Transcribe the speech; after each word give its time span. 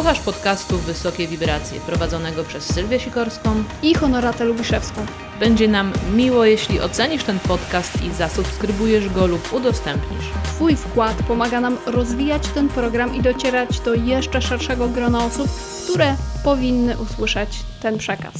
Słuchasz 0.00 0.20
podcastu 0.20 0.78
Wysokie 0.78 1.28
Wibracje, 1.28 1.80
prowadzonego 1.80 2.44
przez 2.44 2.74
Sylwię 2.74 3.00
Sikorską 3.00 3.64
i 3.82 3.94
Honoratę 3.94 4.44
Lubiszewską. 4.44 5.06
Będzie 5.40 5.68
nam 5.68 5.92
miło, 6.14 6.44
jeśli 6.44 6.80
ocenisz 6.80 7.24
ten 7.24 7.38
podcast 7.38 8.02
i 8.02 8.14
zasubskrybujesz 8.14 9.08
go 9.08 9.26
lub 9.26 9.52
udostępnisz. 9.52 10.24
Twój 10.44 10.76
wkład 10.76 11.16
pomaga 11.28 11.60
nam 11.60 11.76
rozwijać 11.86 12.48
ten 12.48 12.68
program 12.68 13.14
i 13.14 13.22
docierać 13.22 13.80
do 13.80 13.94
jeszcze 13.94 14.42
szerszego 14.42 14.88
grona 14.88 15.24
osób, 15.24 15.50
które 15.92 16.16
powinny 16.44 16.98
usłyszeć 16.98 17.62
ten 17.82 17.98
przekaz. 17.98 18.34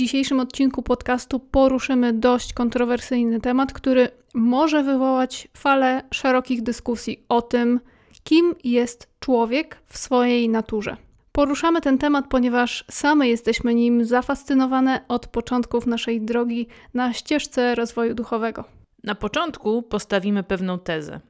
Dzisiejszym 0.00 0.40
odcinku 0.40 0.82
podcastu 0.82 1.40
poruszymy 1.40 2.12
dość 2.12 2.52
kontrowersyjny 2.52 3.40
temat, 3.40 3.72
który 3.72 4.08
może 4.34 4.82
wywołać 4.82 5.48
falę 5.56 6.02
szerokich 6.14 6.62
dyskusji 6.62 7.24
o 7.28 7.42
tym, 7.42 7.80
kim 8.24 8.54
jest 8.64 9.08
człowiek 9.18 9.82
w 9.86 9.98
swojej 9.98 10.48
naturze. 10.48 10.96
Poruszamy 11.32 11.80
ten 11.80 11.98
temat, 11.98 12.24
ponieważ 12.28 12.84
same 12.90 13.28
jesteśmy 13.28 13.74
nim 13.74 14.04
zafascynowane 14.04 15.00
od 15.08 15.26
początków 15.26 15.86
naszej 15.86 16.20
drogi 16.20 16.66
na 16.94 17.12
ścieżce 17.12 17.74
rozwoju 17.74 18.14
duchowego. 18.14 18.64
Na 19.04 19.14
początku 19.14 19.82
postawimy 19.82 20.42
pewną 20.42 20.78
tezę, 20.78 21.20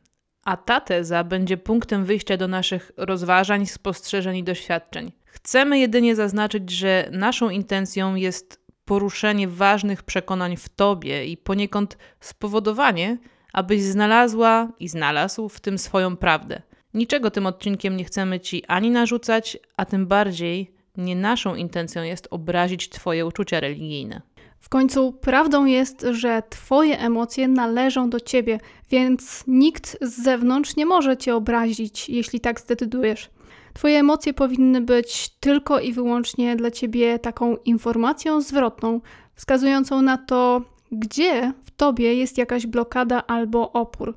a 0.44 0.56
ta 0.56 0.80
teza 0.80 1.24
będzie 1.24 1.56
punktem 1.56 2.04
wyjścia 2.04 2.36
do 2.36 2.48
naszych 2.48 2.92
rozważań, 2.96 3.66
spostrzeżeń 3.66 4.36
i 4.36 4.44
doświadczeń. 4.44 5.12
Chcemy 5.30 5.78
jedynie 5.78 6.16
zaznaczyć, 6.16 6.70
że 6.70 7.08
naszą 7.12 7.50
intencją 7.50 8.14
jest 8.14 8.60
poruszenie 8.84 9.48
ważnych 9.48 10.02
przekonań 10.02 10.56
w 10.56 10.68
tobie 10.68 11.26
i 11.26 11.36
poniekąd 11.36 11.98
spowodowanie, 12.20 13.18
abyś 13.52 13.82
znalazła 13.82 14.72
i 14.80 14.88
znalazł 14.88 15.48
w 15.48 15.60
tym 15.60 15.78
swoją 15.78 16.16
prawdę. 16.16 16.62
Niczego 16.94 17.30
tym 17.30 17.46
odcinkiem 17.46 17.96
nie 17.96 18.04
chcemy 18.04 18.40
ci 18.40 18.64
ani 18.66 18.90
narzucać, 18.90 19.58
a 19.76 19.84
tym 19.84 20.06
bardziej 20.06 20.74
nie 20.96 21.16
naszą 21.16 21.54
intencją 21.54 22.02
jest 22.02 22.28
obrazić 22.30 22.88
twoje 22.88 23.26
uczucia 23.26 23.60
religijne. 23.60 24.22
W 24.60 24.68
końcu 24.68 25.12
prawdą 25.12 25.64
jest, 25.64 26.06
że 26.10 26.42
Twoje 26.50 26.98
emocje 26.98 27.48
należą 27.48 28.10
do 28.10 28.20
Ciebie, 28.20 28.58
więc 28.90 29.44
nikt 29.46 29.96
z 30.00 30.22
zewnątrz 30.22 30.76
nie 30.76 30.86
może 30.86 31.16
Cię 31.16 31.36
obrazić, 31.36 32.08
jeśli 32.08 32.40
tak 32.40 32.60
zdecydujesz. 32.60 33.30
Twoje 33.72 33.98
emocje 33.98 34.34
powinny 34.34 34.80
być 34.80 35.28
tylko 35.40 35.80
i 35.80 35.92
wyłącznie 35.92 36.56
dla 36.56 36.70
Ciebie 36.70 37.18
taką 37.18 37.56
informacją 37.56 38.40
zwrotną, 38.40 39.00
wskazującą 39.34 40.02
na 40.02 40.18
to, 40.18 40.62
gdzie 40.92 41.52
w 41.64 41.70
Tobie 41.70 42.14
jest 42.14 42.38
jakaś 42.38 42.66
blokada 42.66 43.26
albo 43.26 43.72
opór 43.72 44.14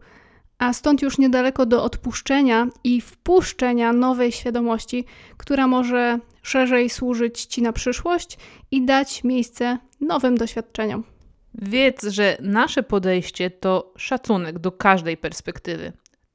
a 0.64 0.74
stąd 0.74 1.02
już 1.02 1.18
niedaleko 1.18 1.66
do 1.66 1.84
odpuszczenia 1.84 2.68
i 2.84 3.02
wpuszczenia 3.02 3.94
nowej 3.94 4.31
świadomości, 4.31 5.06
która 5.38 5.68
może 5.68 6.20
szerzej 6.41 6.90
służyć 6.90 7.46
Ci 7.46 7.62
na 7.62 7.74
przyszłość 7.74 8.38
i 8.72 8.85
dać 8.85 9.24
miejsce 9.24 9.78
nowym 10.02 10.38
doświadczeniom. 10.38 11.03
Wiedz, 11.53 12.03
że 12.03 12.38
nasze 12.41 12.84
podejście 12.84 13.52
to 13.52 13.94
szacunek 13.97 14.59
do 14.59 14.72
każdej 14.72 15.18
perspektywy. 15.18 15.91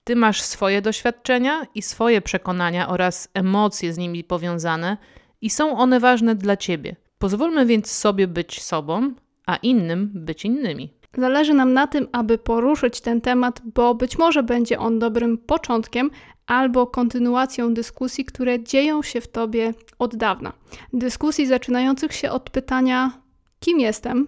Ty 0.09 0.17
masz 0.17 0.43
swoje 0.43 0.83
doświadczenia 0.83 1.67
i 1.75 1.83
swoje 1.83 2.23
przekonania 2.23 2.89
oraz 2.89 3.29
emocje 3.35 3.93
z 3.93 3.99
nimi 3.99 4.25
powiązane, 4.25 4.97
i 5.41 5.51
są 5.51 5.79
one 5.79 6.01
ważne 6.01 6.35
dla 6.35 6.57
ciebie. 6.57 6.97
Pozwólmy 7.19 7.67
więc 7.67 7.91
sobie 7.91 8.29
być 8.29 8.63
sobą, 8.63 9.15
a 9.47 9.57
innym 9.57 10.11
być 10.15 10.45
innymi. 10.45 10.95
Zależy 11.17 11.55
nam 11.55 11.73
na 11.73 11.87
tym, 11.87 12.09
aby 12.13 12.39
poruszyć 12.39 13.01
ten 13.01 13.21
temat, 13.21 13.63
bo 13.75 13.95
być 13.95 14.19
może 14.19 14.43
będzie 14.43 14.79
on 14.79 14.99
dobrym 14.99 15.39
początkiem 15.39 16.11
albo 16.47 16.87
kontynuacją 16.87 17.75
dyskusji, 17.75 18.25
które 18.25 18.63
dzieją 18.65 19.03
się 19.03 19.21
w 19.21 19.29
tobie 19.29 19.75
od 19.99 20.17
dawna. 20.17 20.53
Dyskusji 20.93 21.47
zaczynających 21.47 22.13
się 22.13 22.31
od 22.31 22.51
pytania: 22.51 23.13
kim 23.61 23.81
jestem, 23.81 24.27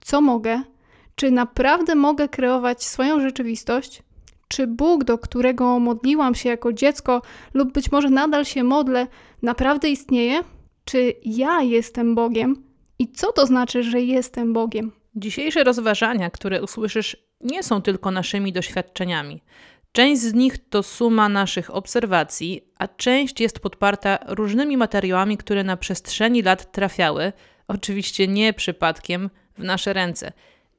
co 0.00 0.20
mogę, 0.20 0.62
czy 1.14 1.30
naprawdę 1.30 1.94
mogę 1.94 2.28
kreować 2.28 2.84
swoją 2.84 3.20
rzeczywistość, 3.20 4.02
czy 4.48 4.66
Bóg, 4.66 5.04
do 5.04 5.18
którego 5.18 5.78
modliłam 5.78 6.34
się 6.34 6.48
jako 6.48 6.72
dziecko, 6.72 7.22
lub 7.54 7.72
być 7.72 7.92
może 7.92 8.10
nadal 8.10 8.44
się 8.44 8.64
modlę, 8.64 9.06
naprawdę 9.42 9.88
istnieje? 9.88 10.40
Czy 10.84 11.14
ja 11.24 11.62
jestem 11.62 12.14
Bogiem? 12.14 12.62
I 12.98 13.12
co 13.12 13.32
to 13.32 13.46
znaczy, 13.46 13.82
że 13.82 14.00
jestem 14.00 14.52
Bogiem? 14.52 14.92
Dzisiejsze 15.16 15.64
rozważania, 15.64 16.30
które 16.30 16.62
usłyszysz, 16.62 17.16
nie 17.40 17.62
są 17.62 17.82
tylko 17.82 18.10
naszymi 18.10 18.52
doświadczeniami. 18.52 19.42
Część 19.92 20.22
z 20.22 20.34
nich 20.34 20.68
to 20.68 20.82
suma 20.82 21.28
naszych 21.28 21.74
obserwacji, 21.74 22.72
a 22.78 22.88
część 22.88 23.40
jest 23.40 23.60
podparta 23.60 24.18
różnymi 24.26 24.76
materiałami, 24.76 25.36
które 25.36 25.64
na 25.64 25.76
przestrzeni 25.76 26.42
lat 26.42 26.72
trafiały, 26.72 27.32
oczywiście 27.68 28.28
nie 28.28 28.52
przypadkiem, 28.52 29.30
w 29.58 29.64
nasze 29.64 29.92
ręce. 29.92 30.32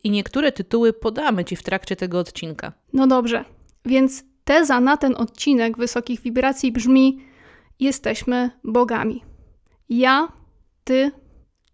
I 0.04 0.12
niektóre 0.12 0.52
tytuły 0.52 0.94
podamy 0.94 1.46
Ci 1.46 1.56
w 1.56 1.64
trakcie 1.64 1.96
tego 1.96 2.20
odcinka. 2.20 2.74
No 2.94 3.08
dobrze, 3.08 3.46
więc 3.90 4.24
teza 4.44 4.80
na 4.80 4.98
ten 4.98 5.16
odcinek 5.16 5.78
wysokich 5.78 6.22
wibracji 6.22 6.72
brzmi: 6.72 7.20
Jesteśmy 7.80 8.50
bogami. 8.64 9.24
Ja, 9.90 10.28
ty, 10.84 11.12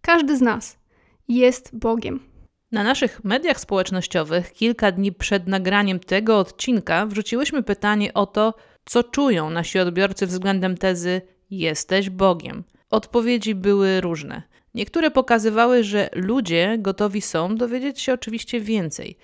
każdy 0.01 0.37
z 0.37 0.41
nas 0.41 0.77
jest 1.27 1.75
Bogiem. 1.77 2.19
Na 2.71 2.83
naszych 2.83 3.23
mediach 3.23 3.59
społecznościowych 3.59 4.53
kilka 4.53 4.91
dni 4.91 5.11
przed 5.11 5.47
nagraniem 5.47 5.99
tego 5.99 6.39
odcinka 6.39 7.05
wrzuciłyśmy 7.05 7.63
pytanie 7.63 8.13
o 8.13 8.25
to, 8.25 8.53
co 8.85 9.03
czują 9.03 9.49
nasi 9.49 9.79
odbiorcy 9.79 10.27
względem 10.27 10.77
tezy 10.77 11.21
Jesteś 11.49 12.09
Bogiem. 12.09 12.63
Odpowiedzi 12.89 13.55
były 13.55 14.01
różne. 14.01 14.41
Niektóre 14.73 15.11
pokazywały, 15.11 15.83
że 15.83 16.09
ludzie 16.13 16.75
gotowi 16.79 17.21
są 17.21 17.55
dowiedzieć 17.55 18.01
się 18.01 18.13
oczywiście 18.13 18.59
więcej. 18.59 19.17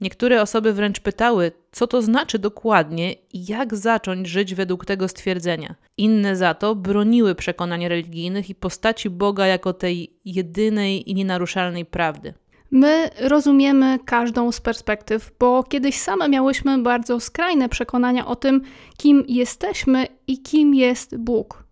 Niektóre 0.00 0.42
osoby 0.42 0.72
wręcz 0.72 1.00
pytały, 1.00 1.52
co 1.72 1.86
to 1.86 2.02
znaczy 2.02 2.38
dokładnie 2.38 3.12
i 3.12 3.46
jak 3.46 3.74
zacząć 3.74 4.28
żyć 4.28 4.54
według 4.54 4.84
tego 4.84 5.08
stwierdzenia. 5.08 5.74
Inne 5.96 6.36
za 6.36 6.54
to 6.54 6.74
broniły 6.74 7.34
przekonań 7.34 7.88
religijnych 7.88 8.50
i 8.50 8.54
postaci 8.54 9.10
Boga 9.10 9.46
jako 9.46 9.72
tej 9.72 10.16
jedynej 10.24 11.10
i 11.10 11.14
nienaruszalnej 11.14 11.84
prawdy. 11.84 12.34
My 12.70 13.10
rozumiemy 13.20 13.98
każdą 14.04 14.52
z 14.52 14.60
perspektyw, 14.60 15.32
bo 15.38 15.62
kiedyś 15.62 15.98
same 15.98 16.28
miałyśmy 16.28 16.78
bardzo 16.78 17.20
skrajne 17.20 17.68
przekonania 17.68 18.26
o 18.26 18.36
tym, 18.36 18.62
kim 18.96 19.24
jesteśmy 19.28 20.06
i 20.26 20.42
kim 20.42 20.74
jest 20.74 21.16
Bóg. 21.16 21.64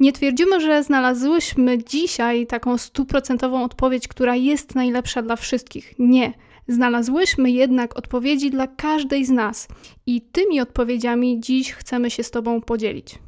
Nie 0.00 0.12
twierdzimy, 0.12 0.60
że 0.60 0.82
znalazłyśmy 0.82 1.84
dzisiaj 1.84 2.46
taką 2.46 2.78
stuprocentową 2.78 3.64
odpowiedź, 3.64 4.08
która 4.08 4.36
jest 4.36 4.74
najlepsza 4.74 5.22
dla 5.22 5.36
wszystkich. 5.36 5.94
Nie. 5.98 6.32
Znalazłyśmy 6.68 7.50
jednak 7.50 7.98
odpowiedzi 7.98 8.50
dla 8.50 8.66
każdej 8.66 9.24
z 9.24 9.30
nas 9.30 9.68
i 10.06 10.22
tymi 10.22 10.60
odpowiedziami 10.60 11.40
dziś 11.40 11.72
chcemy 11.72 12.10
się 12.10 12.22
z 12.22 12.30
Tobą 12.30 12.60
podzielić. 12.60 13.18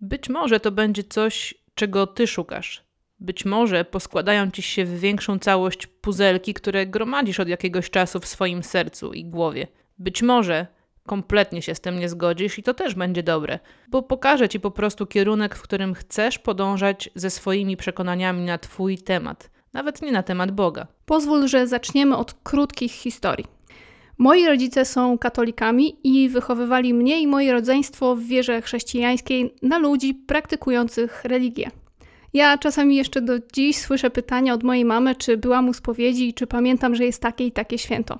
Być 0.00 0.28
może 0.28 0.60
to 0.60 0.72
będzie 0.72 1.04
coś, 1.04 1.54
czego 1.74 2.06
Ty 2.06 2.26
szukasz. 2.26 2.86
Być 3.20 3.44
może 3.44 3.84
poskładają 3.84 4.50
ci 4.50 4.62
się 4.62 4.84
w 4.84 5.00
większą 5.00 5.38
całość 5.38 5.86
puzelki, 5.86 6.54
które 6.54 6.86
gromadzisz 6.86 7.40
od 7.40 7.48
jakiegoś 7.48 7.90
czasu 7.90 8.20
w 8.20 8.26
swoim 8.26 8.62
sercu 8.62 9.12
i 9.12 9.24
głowie. 9.24 9.66
Być 9.98 10.22
może 10.22 10.66
kompletnie 11.06 11.62
się 11.62 11.74
z 11.74 11.80
tym 11.80 11.98
nie 11.98 12.08
zgodzisz 12.08 12.58
i 12.58 12.62
to 12.62 12.74
też 12.74 12.94
będzie 12.94 13.22
dobre, 13.22 13.58
bo 13.88 14.02
pokaże 14.02 14.48
ci 14.48 14.60
po 14.60 14.70
prostu 14.70 15.06
kierunek, 15.06 15.54
w 15.54 15.62
którym 15.62 15.94
chcesz 15.94 16.38
podążać 16.38 17.10
ze 17.14 17.30
swoimi 17.30 17.76
przekonaniami 17.76 18.44
na 18.44 18.58
Twój 18.58 18.98
temat. 18.98 19.50
Nawet 19.72 20.02
nie 20.02 20.12
na 20.12 20.22
temat 20.22 20.50
Boga. 20.50 20.86
Pozwól, 21.06 21.48
że 21.48 21.66
zaczniemy 21.66 22.16
od 22.16 22.34
krótkich 22.34 22.92
historii. 22.92 23.46
Moi 24.18 24.46
rodzice 24.46 24.84
są 24.84 25.18
katolikami 25.18 25.96
i 26.04 26.28
wychowywali 26.28 26.94
mnie 26.94 27.20
i 27.20 27.26
moje 27.26 27.52
rodzeństwo 27.52 28.16
w 28.16 28.22
wierze 28.22 28.62
chrześcijańskiej 28.62 29.54
na 29.62 29.78
ludzi 29.78 30.14
praktykujących 30.14 31.24
religię. 31.24 31.70
Ja 32.34 32.58
czasami 32.58 32.96
jeszcze 32.96 33.20
do 33.20 33.38
dziś 33.52 33.78
słyszę 33.78 34.10
pytania 34.10 34.54
od 34.54 34.62
mojej 34.62 34.84
mamy, 34.84 35.14
czy 35.14 35.36
byłam 35.36 35.68
u 35.68 35.72
spowiedzi 35.72 36.28
i 36.28 36.34
czy 36.34 36.46
pamiętam, 36.46 36.94
że 36.94 37.04
jest 37.04 37.22
takie 37.22 37.46
i 37.46 37.52
takie 37.52 37.78
święto. 37.78 38.18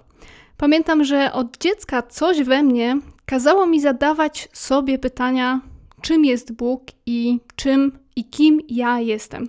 Pamiętam, 0.56 1.04
że 1.04 1.32
od 1.32 1.58
dziecka 1.58 2.02
coś 2.02 2.42
we 2.42 2.62
mnie 2.62 2.99
kazało 3.26 3.66
mi 3.66 3.81
zadawać 3.81 4.49
sobie 4.52 4.99
pytania, 4.99 5.60
czym 6.02 6.25
jest 6.25 6.52
Bóg 6.52 6.82
i 7.06 7.40
czym 7.56 7.92
i 8.16 8.25
kim 8.25 8.60
ja 8.69 9.00
jestem. 9.00 9.49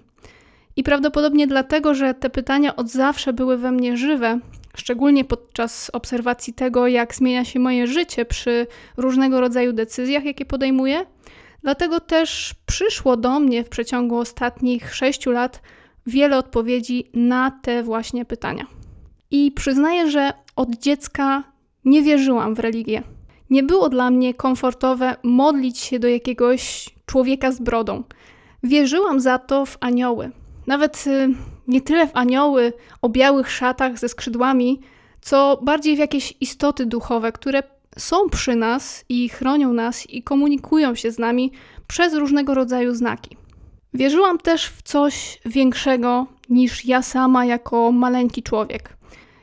I 0.78 0.84
prawdopodobnie 0.84 1.48
dlatego, 1.48 1.96
że 1.96 2.14
te 2.14 2.30
pytania 2.30 2.76
od 2.76 2.90
zawsze 2.90 3.34
były 3.34 3.58
we 3.58 3.72
mnie 3.72 3.98
żywe, 3.98 4.40
szczególnie 4.76 5.26
podczas 5.26 5.90
obserwacji 5.94 6.54
tego, 6.54 6.88
jak 6.88 7.16
zmienia 7.16 7.46
się 7.46 7.60
moje 7.60 7.88
życie 7.88 8.26
przy 8.26 8.68
różnego 8.98 9.42
rodzaju 9.42 9.74
decyzjach, 9.74 10.26
jakie 10.26 10.46
podejmuję. 10.46 11.06
Dlatego 11.62 12.00
też 12.00 12.56
przyszło 12.66 13.18
do 13.18 13.40
mnie 13.40 13.64
w 13.64 13.70
przeciągu 13.70 14.18
ostatnich 14.18 14.96
sześciu 14.96 15.32
lat 15.32 15.62
wiele 16.08 16.38
odpowiedzi 16.38 17.10
na 17.14 17.52
te 17.52 17.84
właśnie 17.84 18.26
pytania. 18.26 18.66
I 19.32 19.52
przyznaję, 19.52 20.12
że 20.12 20.34
od 20.56 20.70
dziecka 20.70 21.44
nie 21.86 22.02
wierzyłam 22.02 22.56
w 22.56 22.60
religię. 22.60 23.04
Nie 23.50 23.64
było 23.64 23.90
dla 23.90 24.10
mnie 24.10 24.34
komfortowe 24.34 25.16
modlić 25.24 25.78
się 25.78 26.00
do 26.00 26.08
jakiegoś 26.08 26.90
człowieka 27.06 27.52
z 27.52 27.60
brodą. 27.60 28.04
Wierzyłam 28.64 29.20
za 29.20 29.40
to 29.40 29.66
w 29.66 29.78
anioły. 29.80 30.32
Nawet 30.68 31.08
y, 31.08 31.30
nie 31.68 31.82
tyle 31.82 32.08
w 32.08 32.12
anioły 32.14 32.74
o 33.02 33.10
białych 33.10 33.52
szatach 33.52 34.00
ze 34.00 34.10
skrzydłami, 34.10 34.80
co 35.22 35.60
bardziej 35.64 35.96
w 35.96 36.00
jakieś 36.00 36.34
istoty 36.42 36.86
duchowe, 36.86 37.32
które 37.32 37.64
są 37.98 38.30
przy 38.30 38.56
nas 38.56 39.06
i 39.10 39.30
chronią 39.30 39.74
nas 39.74 40.10
i 40.10 40.24
komunikują 40.24 40.96
się 40.96 41.12
z 41.12 41.20
nami 41.20 41.52
przez 41.88 42.14
różnego 42.14 42.54
rodzaju 42.54 42.96
znaki. 42.96 43.38
Wierzyłam 43.94 44.38
też 44.38 44.66
w 44.68 44.82
coś 44.82 45.40
większego 45.46 46.28
niż 46.50 46.86
ja 46.86 47.02
sama 47.02 47.46
jako 47.46 47.92
maleńki 47.92 48.44
człowiek. 48.44 48.98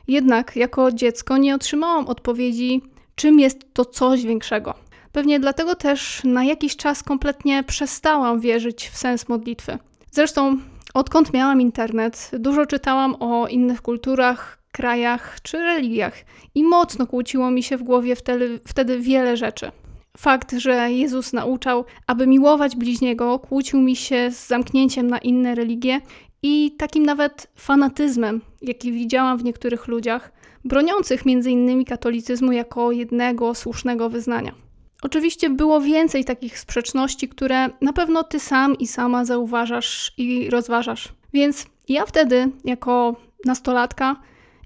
Jednak 0.07 0.55
jako 0.55 0.91
dziecko 0.91 1.37
nie 1.37 1.55
otrzymałam 1.55 2.07
odpowiedzi, 2.07 2.81
czym 3.15 3.39
jest 3.39 3.73
to 3.73 3.85
coś 3.85 4.23
większego. 4.23 4.73
Pewnie 5.11 5.39
dlatego 5.39 5.75
też 5.75 6.21
na 6.23 6.43
jakiś 6.43 6.75
czas 6.75 7.03
kompletnie 7.03 7.63
przestałam 7.63 8.39
wierzyć 8.39 8.89
w 8.89 8.97
sens 8.97 9.29
modlitwy. 9.29 9.77
Zresztą, 10.11 10.57
odkąd 10.95 11.33
miałam 11.33 11.61
internet, 11.61 12.31
dużo 12.39 12.65
czytałam 12.65 13.15
o 13.19 13.47
innych 13.47 13.81
kulturach, 13.81 14.63
krajach 14.71 15.37
czy 15.41 15.57
religiach 15.57 16.13
i 16.55 16.63
mocno 16.63 17.07
kłóciło 17.07 17.51
mi 17.51 17.63
się 17.63 17.77
w 17.77 17.83
głowie 17.83 18.15
wtedy, 18.15 18.59
wtedy 18.67 18.99
wiele 18.99 19.37
rzeczy. 19.37 19.71
Fakt, 20.17 20.51
że 20.51 20.91
Jezus 20.91 21.33
nauczał, 21.33 21.85
aby 22.07 22.27
miłować 22.27 22.75
bliźniego, 22.75 23.39
kłócił 23.39 23.81
mi 23.81 23.95
się 23.95 24.31
z 24.31 24.47
zamknięciem 24.47 25.07
na 25.07 25.17
inne 25.17 25.55
religie 25.55 26.01
i 26.43 26.75
takim 26.77 27.05
nawet 27.05 27.47
fanatyzmem, 27.55 28.41
jaki 28.61 28.91
widziałam 28.91 29.37
w 29.37 29.43
niektórych 29.43 29.87
ludziach, 29.87 30.31
broniących 30.65 31.21
m.in. 31.25 31.85
katolicyzmu 31.85 32.51
jako 32.51 32.91
jednego 32.91 33.55
słusznego 33.55 34.09
wyznania. 34.09 34.64
Oczywiście 35.05 35.49
było 35.49 35.81
więcej 35.81 36.25
takich 36.25 36.59
sprzeczności, 36.59 37.29
które 37.29 37.69
na 37.81 37.93
pewno 37.93 38.23
ty 38.23 38.39
sam 38.39 38.77
i 38.77 38.87
sama 38.87 39.25
zauważasz 39.25 40.13
i 40.17 40.49
rozważasz. 40.49 41.13
Więc 41.33 41.65
ja 41.89 42.05
wtedy, 42.05 42.51
jako 42.63 43.15
nastolatka, 43.45 44.15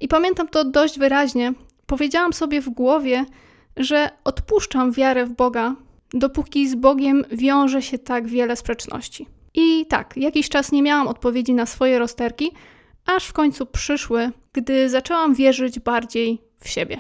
i 0.02 0.08
pamiętam 0.08 0.48
to 0.48 0.66
dość 0.66 1.00
wyraźnie, 1.00 1.54
powiedziałam 1.86 2.34
sobie 2.34 2.62
w 2.62 2.70
głowie, 2.70 3.26
że 3.78 4.10
odpuszczam 4.24 4.92
wiarę 4.92 5.26
w 5.26 5.32
Boga, 5.32 5.76
dopóki 6.14 6.70
z 6.70 6.76
Bogiem 6.76 7.26
wiąże 7.32 7.82
się 7.82 7.98
tak 7.98 8.28
wiele 8.28 8.56
sprzeczności. 8.56 9.28
I 9.54 9.86
tak, 9.86 10.18
jakiś 10.18 10.50
czas 10.50 10.72
nie 10.72 10.84
miałam 10.84 11.08
odpowiedzi 11.08 11.54
na 11.54 11.66
swoje 11.66 12.00
rozterki, 12.00 12.52
aż 13.06 13.26
w 13.26 13.34
końcu 13.34 13.66
przyszły, 13.66 14.32
gdy 14.54 14.90
zaczęłam 14.90 15.36
wierzyć 15.36 15.80
bardziej 15.80 16.42
w 16.60 16.70
siebie. 16.70 17.00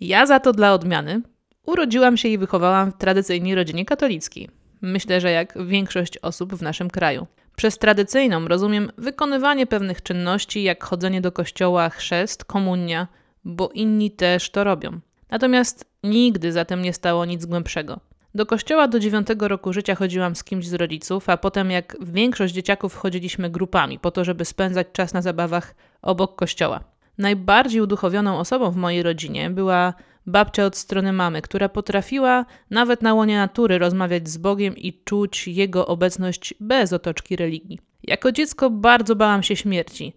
Ja 0.00 0.26
za 0.26 0.40
to 0.40 0.52
dla 0.52 0.74
odmiany 0.74 1.22
urodziłam 1.70 2.16
się 2.16 2.28
i 2.28 2.38
wychowałam 2.38 2.92
w 2.92 2.96
tradycyjnej 2.96 3.54
rodzinie 3.54 3.84
katolickiej. 3.84 4.48
Myślę, 4.82 5.20
że 5.20 5.30
jak 5.30 5.66
większość 5.66 6.18
osób 6.18 6.54
w 6.54 6.62
naszym 6.62 6.90
kraju. 6.90 7.26
Przez 7.56 7.78
tradycyjną 7.78 8.48
rozumiem 8.48 8.90
wykonywanie 8.98 9.66
pewnych 9.66 10.02
czynności, 10.02 10.62
jak 10.62 10.84
chodzenie 10.84 11.20
do 11.20 11.32
kościoła, 11.32 11.88
chrzest, 11.88 12.44
komunia, 12.44 13.08
bo 13.44 13.68
inni 13.74 14.10
też 14.10 14.50
to 14.50 14.64
robią. 14.64 15.00
Natomiast 15.30 15.84
nigdy 16.02 16.52
za 16.52 16.64
tym 16.64 16.82
nie 16.82 16.92
stało 16.92 17.24
nic 17.24 17.46
głębszego. 17.46 18.00
Do 18.34 18.46
kościoła 18.46 18.88
do 18.88 19.00
dziewiątego 19.00 19.48
roku 19.48 19.72
życia 19.72 19.94
chodziłam 19.94 20.36
z 20.36 20.44
kimś 20.44 20.66
z 20.66 20.74
rodziców, 20.74 21.28
a 21.28 21.36
potem, 21.36 21.70
jak 21.70 21.96
większość 22.00 22.54
dzieciaków, 22.54 22.96
chodziliśmy 22.96 23.50
grupami 23.50 23.98
po 23.98 24.10
to, 24.10 24.24
żeby 24.24 24.44
spędzać 24.44 24.86
czas 24.92 25.12
na 25.12 25.22
zabawach 25.22 25.74
obok 26.02 26.36
kościoła. 26.36 26.80
Najbardziej 27.18 27.80
uduchowioną 27.80 28.38
osobą 28.38 28.70
w 28.70 28.76
mojej 28.76 29.02
rodzinie 29.02 29.50
była 29.50 29.94
babcia 30.26 30.64
od 30.64 30.76
strony 30.76 31.12
mamy, 31.12 31.42
która 31.42 31.68
potrafiła 31.68 32.46
nawet 32.70 33.02
na 33.02 33.14
łonie 33.14 33.36
natury 33.36 33.78
rozmawiać 33.78 34.28
z 34.28 34.36
Bogiem 34.36 34.76
i 34.76 35.02
czuć 35.04 35.48
Jego 35.48 35.86
obecność 35.86 36.54
bez 36.60 36.92
otoczki 36.92 37.36
religii. 37.36 37.80
Jako 38.02 38.32
dziecko 38.32 38.70
bardzo 38.70 39.16
bałam 39.16 39.42
się 39.42 39.56
śmierci, 39.56 40.12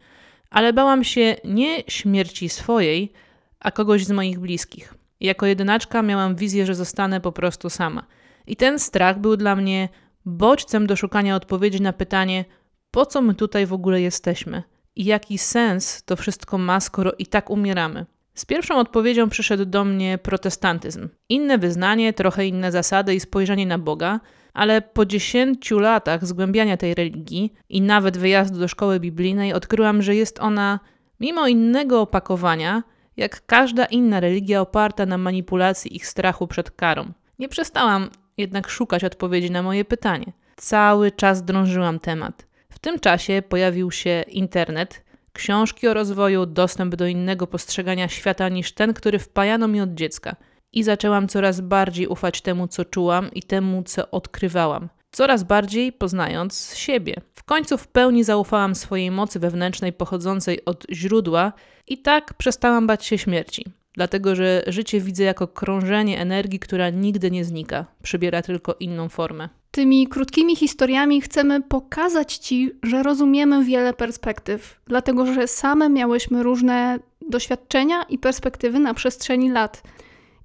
ale 0.49 0.73
bałam 0.73 1.03
się 1.03 1.35
nie 1.43 1.83
śmierci 1.87 2.49
swojej, 2.49 3.13
a 3.59 3.71
kogoś 3.71 4.05
z 4.05 4.11
moich 4.11 4.39
bliskich. 4.39 4.93
Jako 5.19 5.45
jedynaczka 5.45 6.01
miałam 6.01 6.35
wizję, 6.35 6.65
że 6.65 6.75
zostanę 6.75 7.21
po 7.21 7.31
prostu 7.31 7.69
sama. 7.69 8.05
I 8.47 8.55
ten 8.55 8.79
strach 8.79 9.19
był 9.19 9.37
dla 9.37 9.55
mnie 9.55 9.89
bodźcem 10.25 10.87
do 10.87 10.95
szukania 10.95 11.35
odpowiedzi 11.35 11.81
na 11.81 11.93
pytanie, 11.93 12.45
po 12.91 13.05
co 13.05 13.21
my 13.21 13.35
tutaj 13.35 13.65
w 13.65 13.73
ogóle 13.73 14.01
jesteśmy 14.01 14.63
i 14.95 15.05
jaki 15.05 15.37
sens 15.37 16.03
to 16.03 16.15
wszystko 16.15 16.57
ma, 16.57 16.79
skoro 16.79 17.11
i 17.19 17.25
tak 17.25 17.49
umieramy. 17.49 18.05
Z 18.35 18.45
pierwszą 18.45 18.79
odpowiedzią 18.79 19.29
przyszedł 19.29 19.65
do 19.65 19.85
mnie 19.85 20.17
protestantyzm. 20.17 21.09
Inne 21.29 21.57
wyznanie, 21.57 22.13
trochę 22.13 22.47
inne 22.47 22.71
zasady 22.71 23.15
i 23.15 23.19
spojrzenie 23.19 23.65
na 23.65 23.77
Boga, 23.77 24.19
ale 24.53 24.81
po 24.81 25.05
dziesięciu 25.05 25.79
latach 25.79 26.25
zgłębiania 26.25 26.77
tej 26.77 26.95
religii 26.95 27.53
i 27.69 27.81
nawet 27.81 28.17
wyjazdu 28.17 28.59
do 28.59 28.67
szkoły 28.67 28.99
biblijnej 28.99 29.53
odkryłam, 29.53 30.01
że 30.01 30.15
jest 30.15 30.39
ona, 30.39 30.79
mimo 31.19 31.47
innego 31.47 32.01
opakowania, 32.01 32.83
jak 33.17 33.45
każda 33.45 33.85
inna 33.85 34.19
religia 34.19 34.61
oparta 34.61 35.05
na 35.05 35.17
manipulacji 35.17 35.95
ich 35.95 36.07
strachu 36.07 36.47
przed 36.47 36.71
karą. 36.71 37.13
Nie 37.39 37.49
przestałam 37.49 38.09
jednak 38.37 38.69
szukać 38.69 39.03
odpowiedzi 39.03 39.51
na 39.51 39.63
moje 39.63 39.85
pytanie. 39.85 40.33
Cały 40.55 41.11
czas 41.11 41.43
drążyłam 41.43 41.99
temat. 41.99 42.47
W 42.69 42.79
tym 42.79 42.99
czasie 42.99 43.43
pojawił 43.49 43.91
się 43.91 44.23
internet, 44.27 45.02
książki 45.33 45.87
o 45.87 45.93
rozwoju, 45.93 46.45
dostęp 46.45 46.95
do 46.95 47.07
innego 47.07 47.47
postrzegania 47.47 48.07
świata 48.07 48.49
niż 48.49 48.71
ten, 48.71 48.93
który 48.93 49.19
wpajano 49.19 49.67
mi 49.67 49.81
od 49.81 49.93
dziecka. 49.93 50.35
I 50.73 50.83
zaczęłam 50.83 51.27
coraz 51.27 51.61
bardziej 51.61 52.07
ufać 52.07 52.41
temu, 52.41 52.67
co 52.67 52.85
czułam 52.85 53.31
i 53.31 53.43
temu, 53.43 53.83
co 53.83 54.11
odkrywałam. 54.11 54.89
Coraz 55.11 55.43
bardziej 55.43 55.91
poznając 55.91 56.75
siebie. 56.75 57.15
W 57.35 57.43
końcu 57.43 57.77
w 57.77 57.87
pełni 57.87 58.23
zaufałam 58.23 58.75
swojej 58.75 59.11
mocy 59.11 59.39
wewnętrznej 59.39 59.93
pochodzącej 59.93 60.65
od 60.65 60.85
źródła 60.91 61.53
i 61.87 61.97
tak 61.97 62.33
przestałam 62.33 62.87
bać 62.87 63.05
się 63.05 63.17
śmierci. 63.17 63.65
Dlatego, 63.93 64.35
że 64.35 64.63
życie 64.67 65.01
widzę 65.01 65.23
jako 65.23 65.47
krążenie 65.47 66.19
energii, 66.19 66.59
która 66.59 66.89
nigdy 66.89 67.31
nie 67.31 67.45
znika, 67.45 67.85
przybiera 68.03 68.41
tylko 68.41 68.75
inną 68.79 69.09
formę. 69.09 69.49
Tymi 69.75 70.07
krótkimi 70.07 70.55
historiami 70.55 71.21
chcemy 71.21 71.61
pokazać 71.61 72.37
Ci, 72.37 72.71
że 72.83 73.03
rozumiemy 73.03 73.63
wiele 73.63 73.93
perspektyw, 73.93 74.79
dlatego 74.87 75.25
że 75.25 75.47
same 75.47 75.89
miałyśmy 75.89 76.43
różne 76.43 76.99
doświadczenia 77.29 78.03
i 78.03 78.17
perspektywy 78.17 78.79
na 78.79 78.93
przestrzeni 78.93 79.49
lat. 79.49 79.83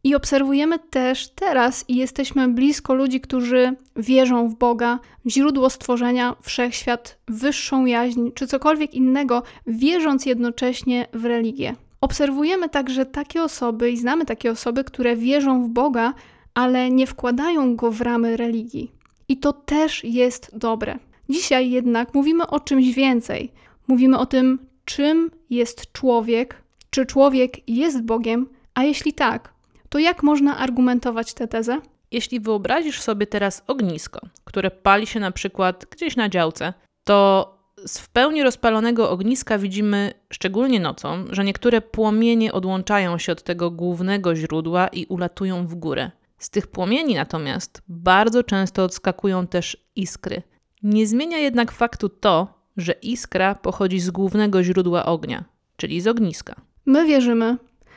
I 0.04 0.14
obserwujemy 0.14 0.78
też 0.78 1.28
teraz 1.28 1.84
i 1.88 1.96
jesteśmy 1.96 2.48
blisko 2.48 2.94
ludzi, 2.94 3.20
którzy 3.20 3.76
wierzą 3.96 4.48
w 4.48 4.54
Boga, 4.54 4.98
w 5.24 5.30
źródło 5.30 5.70
stworzenia, 5.70 6.36
wszechświat, 6.42 7.18
wyższą 7.26 7.86
jaźń 7.86 8.30
czy 8.34 8.46
cokolwiek 8.46 8.94
innego, 8.94 9.42
wierząc 9.66 10.26
jednocześnie 10.26 11.06
w 11.12 11.24
religię. 11.24 11.74
Obserwujemy 12.00 12.68
także 12.68 13.06
takie 13.06 13.42
osoby 13.42 13.90
i 13.90 13.96
znamy 13.96 14.24
takie 14.24 14.50
osoby, 14.50 14.84
które 14.84 15.16
wierzą 15.16 15.64
w 15.64 15.68
Boga, 15.68 16.14
ale 16.54 16.90
nie 16.90 17.06
wkładają 17.06 17.76
go 17.76 17.90
w 17.90 18.00
ramy 18.00 18.36
religii. 18.36 18.97
I 19.28 19.36
to 19.36 19.52
też 19.52 20.04
jest 20.04 20.58
dobre. 20.58 20.98
Dzisiaj 21.28 21.70
jednak 21.70 22.14
mówimy 22.14 22.46
o 22.46 22.60
czymś 22.60 22.94
więcej. 22.94 23.52
Mówimy 23.88 24.18
o 24.18 24.26
tym, 24.26 24.58
czym 24.84 25.30
jest 25.50 25.92
człowiek, 25.92 26.62
czy 26.90 27.06
człowiek 27.06 27.68
jest 27.68 28.02
Bogiem, 28.02 28.48
a 28.74 28.82
jeśli 28.82 29.12
tak, 29.12 29.52
to 29.88 29.98
jak 29.98 30.22
można 30.22 30.58
argumentować 30.58 31.34
tę 31.34 31.48
tezę? 31.48 31.80
Jeśli 32.10 32.40
wyobrazisz 32.40 33.00
sobie 33.00 33.26
teraz 33.26 33.62
ognisko, 33.66 34.20
które 34.44 34.70
pali 34.70 35.06
się 35.06 35.20
na 35.20 35.30
przykład 35.30 35.86
gdzieś 35.90 36.16
na 36.16 36.28
działce, 36.28 36.74
to 37.04 37.58
z 37.86 37.98
w 37.98 38.08
pełni 38.08 38.42
rozpalonego 38.42 39.10
ogniska 39.10 39.58
widzimy, 39.58 40.12
szczególnie 40.32 40.80
nocą, 40.80 41.24
że 41.30 41.44
niektóre 41.44 41.80
płomienie 41.80 42.52
odłączają 42.52 43.18
się 43.18 43.32
od 43.32 43.42
tego 43.42 43.70
głównego 43.70 44.36
źródła 44.36 44.88
i 44.88 45.06
ulatują 45.06 45.66
w 45.66 45.74
górę. 45.74 46.10
Z 46.38 46.50
tych 46.50 46.66
płomieni 46.66 47.14
natomiast 47.14 47.82
bardzo 47.88 48.42
często 48.42 48.84
odskakują 48.84 49.46
też 49.46 49.76
iskry. 49.96 50.42
Nie 50.82 51.06
zmienia 51.06 51.38
jednak 51.38 51.72
faktu 51.72 52.08
to, 52.08 52.58
że 52.76 52.92
iskra 52.92 53.54
pochodzi 53.54 54.00
z 54.00 54.10
głównego 54.10 54.62
źródła 54.62 55.04
ognia, 55.04 55.44
czyli 55.76 56.00
z 56.00 56.06
ogniska. 56.06 56.54
My 56.86 57.06
wierzymy, 57.06 57.56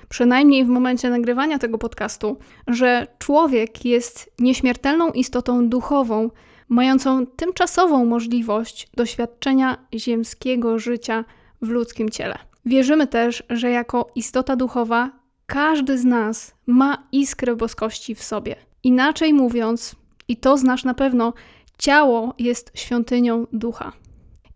przynajmniej 0.10 0.66
w 0.66 0.68
momencie 0.68 1.10
nagrywania 1.10 1.60
tego 1.60 1.78
podcastu, 1.78 2.38
że 2.68 3.08
człowiek 3.20 3.86
jest 3.86 4.32
nieśmiertelną 4.40 5.12
istotą 5.12 5.70
duchową, 5.70 6.30
mającą 6.70 7.26
tymczasową 7.26 8.06
możliwość 8.06 8.88
doświadczenia 8.94 9.78
ziemskiego 9.94 10.80
życia 10.80 11.26
w 11.62 11.70
ludzkim 11.70 12.10
ciele. 12.10 12.38
Wierzymy 12.66 13.08
też, 13.08 13.44
że 13.50 13.70
jako 13.70 14.12
istota 14.16 14.56
duchowa 14.56 15.12
każdy 15.46 15.98
z 15.98 16.06
nas 16.06 16.56
ma 16.72 17.04
iskrę 17.12 17.56
boskości 17.56 18.16
w 18.16 18.24
sobie. 18.24 18.56
Inaczej 18.84 19.34
mówiąc, 19.34 19.96
i 20.28 20.38
to 20.38 20.58
znasz 20.58 20.84
na 20.84 20.94
pewno, 20.94 21.34
ciało 21.78 22.34
jest 22.40 22.72
świątynią 22.76 23.48
ducha. 23.54 23.92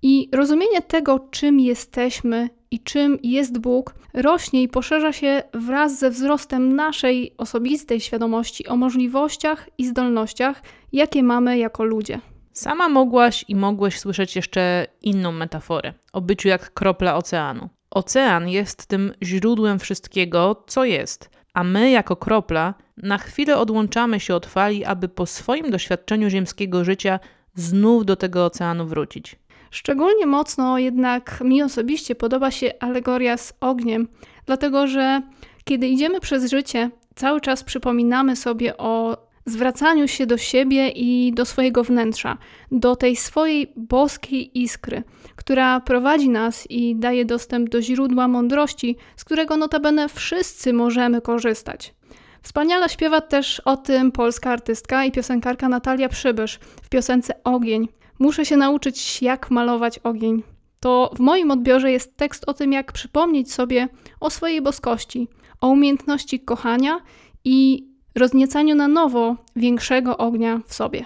I 0.02 0.30
rozumienie 0.32 0.82
tego, 0.82 1.28
czym 1.32 1.60
jesteśmy 1.60 2.50
i 2.72 2.80
czym 2.80 3.20
jest 3.24 3.58
Bóg, 3.58 3.96
rośnie 4.14 4.64
i 4.64 4.68
poszerza 4.68 5.12
się 5.12 5.44
wraz 5.54 6.00
ze 6.00 6.10
wzrostem 6.10 6.76
naszej 6.76 7.34
osobistej 7.38 8.02
świadomości 8.02 8.68
o 8.68 8.76
możliwościach 8.76 9.70
i 9.78 9.86
zdolnościach, 9.86 10.62
jakie 10.94 11.24
mamy 11.24 11.58
jako 11.58 11.84
ludzie. 11.84 12.20
Sama 12.54 12.90
mogłaś 12.90 13.46
i 13.48 13.56
mogłeś 13.56 14.00
słyszeć 14.00 14.36
jeszcze 14.36 14.88
inną 15.02 15.32
metaforę 15.32 15.94
o 16.14 16.22
byciu 16.22 16.48
jak 16.48 16.74
kropla 16.74 17.16
oceanu. 17.16 17.70
Ocean 17.92 18.50
jest 18.50 18.86
tym 18.86 19.14
źródłem 19.24 19.80
wszystkiego, 19.80 20.64
co 20.68 20.86
jest, 20.86 21.30
a 21.56 21.64
my, 21.64 21.92
jako 21.92 22.16
kropla, 22.16 22.74
na 22.98 23.18
chwilę 23.18 23.58
odłączamy 23.58 24.20
się 24.20 24.36
od 24.36 24.46
fali, 24.46 24.86
aby 24.86 25.10
po 25.10 25.26
swoim 25.26 25.72
doświadczeniu 25.72 26.30
ziemskiego 26.30 26.84
życia 26.84 27.20
znów 27.56 28.06
do 28.06 28.16
tego 28.16 28.46
oceanu 28.46 28.86
wrócić. 28.86 29.36
Szczególnie 29.72 30.26
mocno 30.26 30.78
jednak 30.78 31.42
mi 31.42 31.64
osobiście 31.64 32.16
podoba 32.16 32.52
się 32.52 32.72
alegoria 32.80 33.38
z 33.38 33.54
ogniem, 33.60 34.08
dlatego 34.46 34.88
że 34.88 35.22
kiedy 35.64 35.88
idziemy 35.88 36.20
przez 36.20 36.50
życie, 36.52 36.90
cały 37.16 37.42
czas 37.42 37.64
przypominamy 37.64 38.36
sobie 38.36 38.78
o 38.78 39.18
zwracaniu 39.46 40.08
się 40.08 40.26
do 40.26 40.38
siebie 40.38 40.90
i 40.90 41.34
do 41.34 41.46
swojego 41.46 41.84
wnętrza, 41.84 42.38
do 42.72 42.96
tej 42.96 43.16
swojej 43.16 43.74
boskiej 43.76 44.62
iskry, 44.62 45.04
która 45.36 45.80
prowadzi 45.80 46.30
nas 46.30 46.72
i 46.72 46.96
daje 46.96 47.26
dostęp 47.26 47.70
do 47.70 47.82
źródła 47.82 48.28
mądrości, 48.28 48.98
z 49.16 49.24
którego 49.26 49.58
notabene 49.58 50.10
wszyscy 50.10 50.74
możemy 50.74 51.22
korzystać. 51.22 51.94
Wspaniale 52.42 52.90
śpiewa 52.90 53.22
też 53.22 53.60
o 53.60 53.78
tym 53.78 54.12
polska 54.12 54.52
artystka 54.52 55.06
i 55.06 55.12
piosenkarka 55.12 55.70
Natalia 55.70 56.10
Przybysz 56.10 56.60
w 56.84 56.90
piosence 56.90 57.44
Ogień. 57.44 57.88
Muszę 58.20 58.46
się 58.46 58.58
nauczyć, 58.58 59.22
jak 59.22 59.52
malować 59.52 60.00
ogień. 60.00 60.44
To 60.80 61.12
w 61.16 61.20
moim 61.20 61.52
odbiorze 61.52 61.92
jest 61.92 62.18
tekst 62.18 62.44
o 62.48 62.54
tym, 62.54 62.74
jak 62.74 62.92
przypomnieć 62.92 63.54
sobie 63.54 63.88
o 64.20 64.30
swojej 64.30 64.62
boskości, 64.62 65.28
o 65.62 65.68
umiejętności 65.68 66.40
kochania 66.40 67.00
i 67.44 67.88
rozniecaniu 68.16 68.76
na 68.76 68.88
nowo 68.88 69.36
większego 69.56 70.18
ognia 70.18 70.62
w 70.68 70.74
sobie. 70.74 71.06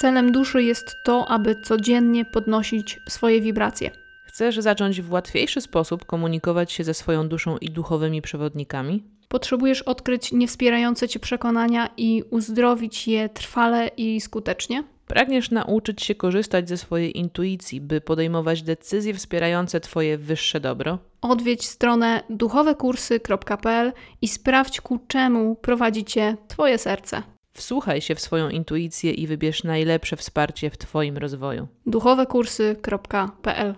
Celem 0.00 0.32
duszy 0.32 0.62
jest 0.62 0.96
to, 1.04 1.28
aby 1.28 1.56
codziennie 1.64 2.24
podnosić 2.24 2.98
swoje 3.08 3.40
wibracje. 3.40 3.90
Chcesz 4.26 4.58
zacząć 4.58 5.02
w 5.02 5.12
łatwiejszy 5.12 5.60
sposób 5.60 6.04
komunikować 6.04 6.72
się 6.72 6.84
ze 6.84 6.94
swoją 6.94 7.28
duszą 7.28 7.58
i 7.58 7.70
duchowymi 7.70 8.22
przewodnikami? 8.22 9.04
Potrzebujesz 9.28 9.82
odkryć 9.82 10.32
niewspierające 10.32 11.08
cię 11.08 11.20
przekonania 11.20 11.88
i 11.96 12.22
uzdrowić 12.30 13.08
je 13.08 13.28
trwale 13.28 13.88
i 13.96 14.20
skutecznie? 14.20 14.84
Pragniesz 15.06 15.50
nauczyć 15.50 16.02
się 16.02 16.14
korzystać 16.14 16.68
ze 16.68 16.76
swojej 16.76 17.18
intuicji, 17.18 17.80
by 17.80 18.00
podejmować 18.00 18.62
decyzje 18.62 19.14
wspierające 19.14 19.80
Twoje 19.80 20.18
wyższe 20.18 20.60
dobro? 20.60 20.98
Odwiedź 21.20 21.66
stronę 21.66 22.22
duchowekursy.pl 22.30 23.92
i 24.22 24.28
sprawdź 24.28 24.80
ku 24.80 24.98
czemu 25.08 25.54
prowadzi 25.54 26.04
Cię 26.04 26.36
Twoje 26.48 26.78
serce. 26.78 27.22
Wsłuchaj 27.52 28.00
się 28.00 28.14
w 28.14 28.20
swoją 28.20 28.48
intuicję 28.48 29.12
i 29.12 29.26
wybierz 29.26 29.64
najlepsze 29.64 30.16
wsparcie 30.16 30.70
w 30.70 30.78
Twoim 30.78 31.18
rozwoju. 31.18 31.68
duchowekursy.pl 31.86 33.74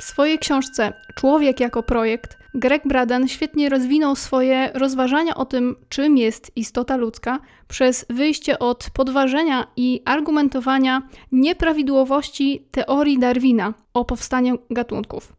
W 0.00 0.04
swojej 0.04 0.38
książce 0.38 0.92
Człowiek 1.14 1.60
jako 1.60 1.82
projekt 1.82 2.38
Greg 2.54 2.82
Braden 2.88 3.28
świetnie 3.28 3.68
rozwinął 3.68 4.16
swoje 4.16 4.70
rozważania 4.74 5.34
o 5.34 5.44
tym, 5.44 5.76
czym 5.88 6.16
jest 6.16 6.52
istota 6.56 6.96
ludzka, 6.96 7.38
przez 7.68 8.06
wyjście 8.10 8.58
od 8.58 8.90
podważenia 8.92 9.66
i 9.76 10.02
argumentowania 10.04 11.02
nieprawidłowości 11.32 12.66
teorii 12.70 13.18
Darwina 13.18 13.74
o 13.94 14.04
powstaniu 14.04 14.58
gatunków. 14.70 15.32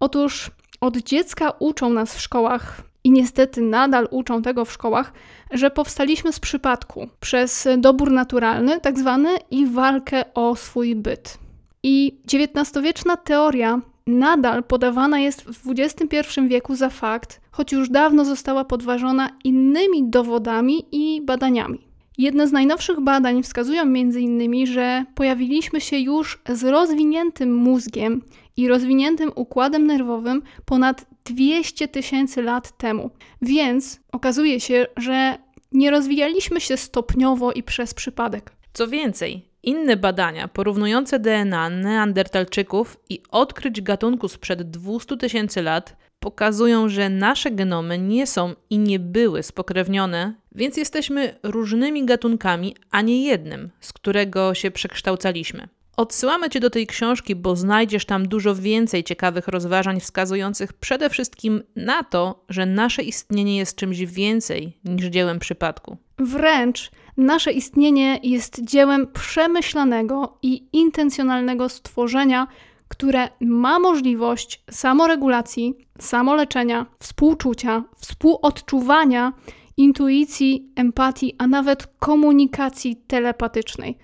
Otóż 0.00 0.50
od 0.80 0.96
dziecka 0.96 1.52
uczą 1.58 1.90
nas 1.90 2.16
w 2.16 2.20
szkołach 2.20 2.82
i 3.04 3.10
niestety 3.10 3.60
nadal 3.60 4.08
uczą 4.10 4.42
tego 4.42 4.64
w 4.64 4.72
szkołach, 4.72 5.12
że 5.50 5.70
powstaliśmy 5.70 6.32
z 6.32 6.40
przypadku 6.40 7.08
przez 7.20 7.68
dobór 7.78 8.10
naturalny, 8.10 8.80
tak 8.80 8.98
zwany, 8.98 9.28
i 9.50 9.66
walkę 9.66 10.24
o 10.34 10.56
swój 10.56 10.96
byt. 10.96 11.38
I 11.82 12.20
XIX-wieczna 12.32 13.16
teoria 13.16 13.80
nadal 14.06 14.64
podawana 14.64 15.18
jest 15.18 15.42
w 15.42 15.70
XXI 15.70 16.40
wieku 16.48 16.74
za 16.74 16.90
fakt, 16.90 17.40
choć 17.50 17.72
już 17.72 17.88
dawno 17.88 18.24
została 18.24 18.64
podważona 18.64 19.28
innymi 19.44 20.10
dowodami 20.10 20.86
i 20.92 21.22
badaniami. 21.22 21.78
Jedne 22.18 22.48
z 22.48 22.52
najnowszych 22.52 23.00
badań 23.00 23.42
wskazują 23.42 23.82
m.in., 23.82 24.66
że 24.66 25.04
pojawiliśmy 25.14 25.80
się 25.80 25.98
już 25.98 26.42
z 26.48 26.64
rozwiniętym 26.64 27.54
mózgiem 27.54 28.22
i 28.56 28.68
rozwiniętym 28.68 29.32
układem 29.34 29.86
nerwowym 29.86 30.42
ponad 30.64 31.06
200 31.24 31.88
tysięcy 31.88 32.42
lat 32.42 32.76
temu. 32.76 33.10
Więc 33.42 34.00
okazuje 34.12 34.60
się, 34.60 34.86
że 34.96 35.38
nie 35.72 35.90
rozwijaliśmy 35.90 36.60
się 36.60 36.76
stopniowo 36.76 37.52
i 37.52 37.62
przez 37.62 37.94
przypadek. 37.94 38.52
Co 38.72 38.88
więcej, 38.88 39.51
inne 39.62 39.96
badania 39.96 40.48
porównujące 40.48 41.18
DNA 41.18 41.70
neandertalczyków 41.70 42.96
i 43.08 43.22
odkryć 43.30 43.80
gatunku 43.80 44.28
sprzed 44.28 44.70
200 44.70 45.16
tysięcy 45.16 45.62
lat 45.62 45.96
pokazują, 46.20 46.88
że 46.88 47.10
nasze 47.10 47.50
genomy 47.50 47.98
nie 47.98 48.26
są 48.26 48.54
i 48.70 48.78
nie 48.78 48.98
były 48.98 49.42
spokrewnione, 49.42 50.34
więc 50.54 50.76
jesteśmy 50.76 51.38
różnymi 51.42 52.04
gatunkami, 52.04 52.76
a 52.90 53.00
nie 53.00 53.24
jednym, 53.24 53.70
z 53.80 53.92
którego 53.92 54.54
się 54.54 54.70
przekształcaliśmy. 54.70 55.68
Odsyłamy 55.96 56.50
Cię 56.50 56.60
do 56.60 56.70
tej 56.70 56.86
książki, 56.86 57.34
bo 57.34 57.56
znajdziesz 57.56 58.04
tam 58.04 58.28
dużo 58.28 58.54
więcej 58.54 59.04
ciekawych 59.04 59.48
rozważań 59.48 60.00
wskazujących 60.00 60.72
przede 60.72 61.10
wszystkim 61.10 61.62
na 61.76 62.02
to, 62.02 62.44
że 62.48 62.66
nasze 62.66 63.02
istnienie 63.02 63.56
jest 63.56 63.76
czymś 63.76 63.98
więcej 63.98 64.78
niż 64.84 65.06
dziełem 65.06 65.38
przypadku. 65.38 65.96
Wręcz 66.18 66.90
nasze 67.16 67.52
istnienie 67.52 68.20
jest 68.22 68.64
dziełem 68.64 69.06
przemyślanego 69.12 70.38
i 70.42 70.68
intencjonalnego 70.72 71.68
stworzenia, 71.68 72.46
które 72.88 73.28
ma 73.40 73.78
możliwość 73.78 74.62
samoregulacji, 74.70 75.74
samoleczenia, 75.98 76.86
współczucia, 76.98 77.84
współodczuwania, 77.96 79.32
intuicji, 79.76 80.72
empatii, 80.76 81.34
a 81.38 81.46
nawet 81.46 81.86
komunikacji 81.98 82.96
telepatycznej. 82.96 83.98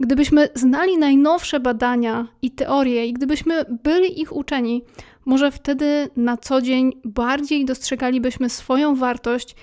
Gdybyśmy 0.00 0.48
znali 0.54 0.98
najnowsze 0.98 1.60
badania 1.60 2.28
i 2.42 2.50
teorie, 2.50 3.06
i 3.06 3.12
gdybyśmy 3.12 3.64
byli 3.84 4.20
ich 4.20 4.36
uczeni, 4.36 4.82
może 5.24 5.50
wtedy 5.50 6.08
na 6.16 6.36
co 6.36 6.62
dzień 6.62 6.92
bardziej 7.04 7.64
dostrzegalibyśmy 7.64 8.48
swoją 8.48 8.94
wartość 8.94 9.56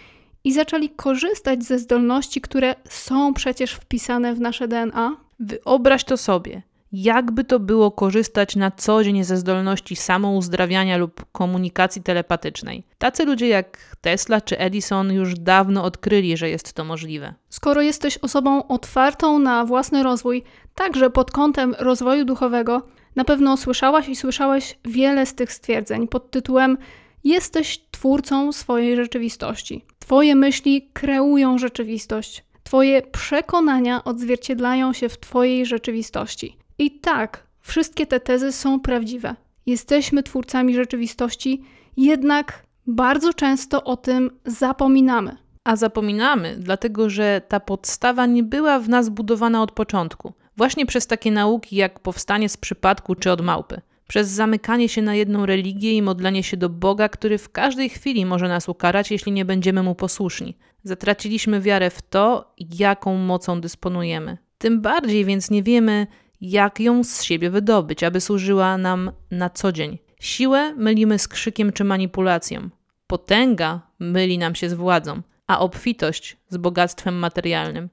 i 0.43 0.53
zaczęli 0.53 0.89
korzystać 0.89 1.63
ze 1.63 1.79
zdolności, 1.79 2.41
które 2.41 2.75
są 2.89 3.33
przecież 3.33 3.73
wpisane 3.73 4.35
w 4.35 4.39
nasze 4.39 4.67
DNA? 4.67 5.17
Wyobraź 5.39 6.03
to 6.03 6.17
sobie. 6.17 6.61
Jakby 6.91 7.43
to 7.43 7.59
było 7.59 7.91
korzystać 7.91 8.55
na 8.55 8.71
co 8.71 9.03
dzień 9.03 9.23
ze 9.23 9.37
zdolności 9.37 9.95
samouzdrawiania 9.95 10.97
lub 10.97 11.25
komunikacji 11.31 12.03
telepatycznej? 12.03 12.83
Tacy 12.97 13.25
ludzie 13.25 13.47
jak 13.47 13.95
Tesla 14.01 14.41
czy 14.41 14.59
Edison 14.59 15.13
już 15.13 15.33
dawno 15.33 15.83
odkryli, 15.83 16.37
że 16.37 16.49
jest 16.49 16.73
to 16.73 16.83
możliwe. 16.85 17.33
Skoro 17.49 17.81
jesteś 17.81 18.17
osobą 18.17 18.67
otwartą 18.67 19.39
na 19.39 19.65
własny 19.65 20.03
rozwój, 20.03 20.43
także 20.75 21.09
pod 21.09 21.31
kątem 21.31 21.75
rozwoju 21.79 22.25
duchowego, 22.25 22.81
na 23.15 23.23
pewno 23.25 23.57
słyszałaś 23.57 24.09
i 24.09 24.15
słyszałeś 24.15 24.79
wiele 24.85 25.25
z 25.25 25.35
tych 25.35 25.53
stwierdzeń 25.53 26.07
pod 26.07 26.31
tytułem 26.31 26.77
Jesteś 27.23 27.85
twórcą 27.91 28.51
swojej 28.51 28.95
rzeczywistości. 28.95 29.85
Twoje 29.99 30.35
myśli 30.35 30.89
kreują 30.93 31.57
rzeczywistość. 31.57 32.45
Twoje 32.63 33.01
przekonania 33.01 34.03
odzwierciedlają 34.03 34.93
się 34.93 35.09
w 35.09 35.19
Twojej 35.19 35.65
rzeczywistości. 35.65 36.57
I 36.77 36.91
tak, 36.99 37.47
wszystkie 37.61 38.05
te 38.05 38.19
tezy 38.19 38.51
są 38.51 38.79
prawdziwe. 38.79 39.35
Jesteśmy 39.65 40.23
twórcami 40.23 40.75
rzeczywistości, 40.75 41.63
jednak 41.97 42.63
bardzo 42.87 43.33
często 43.33 43.83
o 43.83 43.97
tym 43.97 44.31
zapominamy. 44.45 45.37
A 45.63 45.75
zapominamy, 45.75 46.55
dlatego 46.59 47.09
że 47.09 47.41
ta 47.47 47.59
podstawa 47.59 48.25
nie 48.25 48.43
była 48.43 48.79
w 48.79 48.89
nas 48.89 49.09
budowana 49.09 49.61
od 49.61 49.71
początku. 49.71 50.33
Właśnie 50.57 50.85
przez 50.85 51.07
takie 51.07 51.31
nauki 51.31 51.75
jak 51.75 51.99
powstanie 51.99 52.49
z 52.49 52.57
przypadku 52.57 53.15
czy 53.15 53.31
od 53.31 53.41
małpy. 53.41 53.81
Przez 54.09 54.29
zamykanie 54.29 54.89
się 54.89 55.01
na 55.01 55.15
jedną 55.15 55.45
religię 55.45 55.93
i 55.93 56.01
modlenie 56.01 56.43
się 56.43 56.57
do 56.57 56.69
Boga, 56.69 57.09
który 57.09 57.37
w 57.37 57.49
każdej 57.49 57.89
chwili 57.89 58.25
może 58.25 58.47
nas 58.47 58.69
ukarać, 58.69 59.11
jeśli 59.11 59.31
nie 59.31 59.45
będziemy 59.45 59.83
mu 59.83 59.95
posłuszni. 59.95 60.57
Zatraciliśmy 60.83 61.61
wiarę 61.61 61.89
w 61.89 62.01
to, 62.01 62.53
jaką 62.79 63.15
mocą 63.15 63.61
dysponujemy. 63.61 64.37
Tym 64.57 64.81
bardziej 64.81 65.25
więc 65.25 65.49
nie 65.49 65.63
wiemy, 65.63 66.07
jak 66.41 66.79
ją 66.79 67.03
z 67.03 67.23
siebie 67.23 67.49
wydobyć, 67.49 68.03
aby 68.03 68.21
służyła 68.21 68.77
nam 68.77 69.11
na 69.31 69.49
co 69.49 69.71
dzień. 69.71 69.97
Siłę 70.19 70.73
mylimy 70.73 71.19
z 71.19 71.27
krzykiem 71.27 71.73
czy 71.73 71.83
manipulacją. 71.83 72.69
Potęga 73.07 73.81
myli 73.99 74.37
nam 74.37 74.55
się 74.55 74.69
z 74.69 74.73
władzą, 74.73 75.21
a 75.47 75.59
obfitość 75.59 76.37
z 76.49 76.57
bogactwem 76.57 77.15
materialnym. 77.15 77.89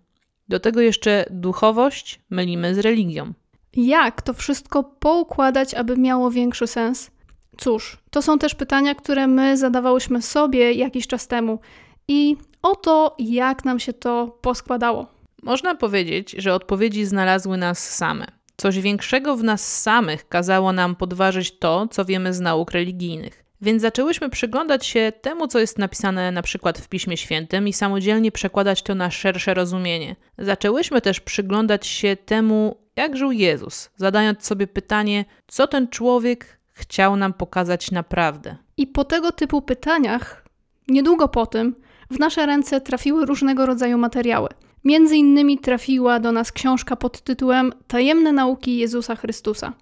Do 0.48 0.60
tego 0.60 0.80
jeszcze 0.80 1.26
duchowość 1.30 2.20
mylimy 2.30 2.74
z 2.74 2.78
religią. 2.78 3.32
Jak 3.74 4.22
to 4.22 4.32
wszystko 4.32 4.84
poukładać, 4.84 5.74
aby 5.74 5.96
miało 5.96 6.30
większy 6.30 6.66
sens? 6.66 7.10
Cóż, 7.56 7.98
to 8.10 8.22
są 8.22 8.38
też 8.38 8.54
pytania, 8.54 8.94
które 8.94 9.26
my 9.26 9.56
zadawałyśmy 9.56 10.22
sobie 10.22 10.72
jakiś 10.72 11.06
czas 11.06 11.28
temu 11.28 11.58
i 12.08 12.36
oto 12.62 13.16
jak 13.18 13.64
nam 13.64 13.80
się 13.80 13.92
to 13.92 14.38
poskładało. 14.40 15.06
Można 15.42 15.74
powiedzieć, 15.74 16.34
że 16.38 16.54
odpowiedzi 16.54 17.04
znalazły 17.04 17.56
nas 17.56 17.90
same. 17.90 18.26
Coś 18.56 18.80
większego 18.80 19.36
w 19.36 19.44
nas 19.44 19.82
samych 19.82 20.28
kazało 20.28 20.72
nam 20.72 20.96
podważyć 20.96 21.58
to, 21.58 21.88
co 21.90 22.04
wiemy 22.04 22.34
z 22.34 22.40
nauk 22.40 22.70
religijnych. 22.70 23.44
Więc 23.60 23.82
zaczęłyśmy 23.82 24.30
przyglądać 24.30 24.86
się 24.86 25.12
temu, 25.20 25.48
co 25.48 25.58
jest 25.58 25.78
napisane 25.78 26.32
na 26.32 26.42
przykład 26.42 26.78
w 26.78 26.88
Piśmie 26.88 27.16
Świętym 27.16 27.68
i 27.68 27.72
samodzielnie 27.72 28.32
przekładać 28.32 28.82
to 28.82 28.94
na 28.94 29.10
szersze 29.10 29.54
rozumienie. 29.54 30.16
Zaczęłyśmy 30.38 31.00
też 31.00 31.20
przyglądać 31.20 31.86
się 31.86 32.16
temu, 32.16 32.76
jak 32.96 33.16
żył 33.16 33.32
Jezus, 33.32 33.90
zadając 33.96 34.44
sobie 34.44 34.66
pytanie, 34.66 35.24
co 35.46 35.66
ten 35.66 35.88
człowiek 35.88 36.58
chciał 36.72 37.16
nam 37.16 37.32
pokazać 37.32 37.90
naprawdę. 37.90 38.56
I 38.76 38.86
po 38.86 39.04
tego 39.04 39.32
typu 39.32 39.62
pytaniach, 39.62 40.44
niedługo 40.88 41.28
po 41.28 41.46
tym, 41.46 41.74
w 42.10 42.18
nasze 42.18 42.46
ręce 42.46 42.80
trafiły 42.80 43.26
różnego 43.26 43.66
rodzaju 43.66 43.98
materiały. 43.98 44.48
Między 44.84 45.16
innymi 45.16 45.58
trafiła 45.58 46.20
do 46.20 46.32
nas 46.32 46.52
książka 46.52 46.96
pod 46.96 47.20
tytułem 47.20 47.72
Tajemne 47.86 48.32
nauki 48.32 48.76
Jezusa 48.76 49.16
Chrystusa. 49.16 49.72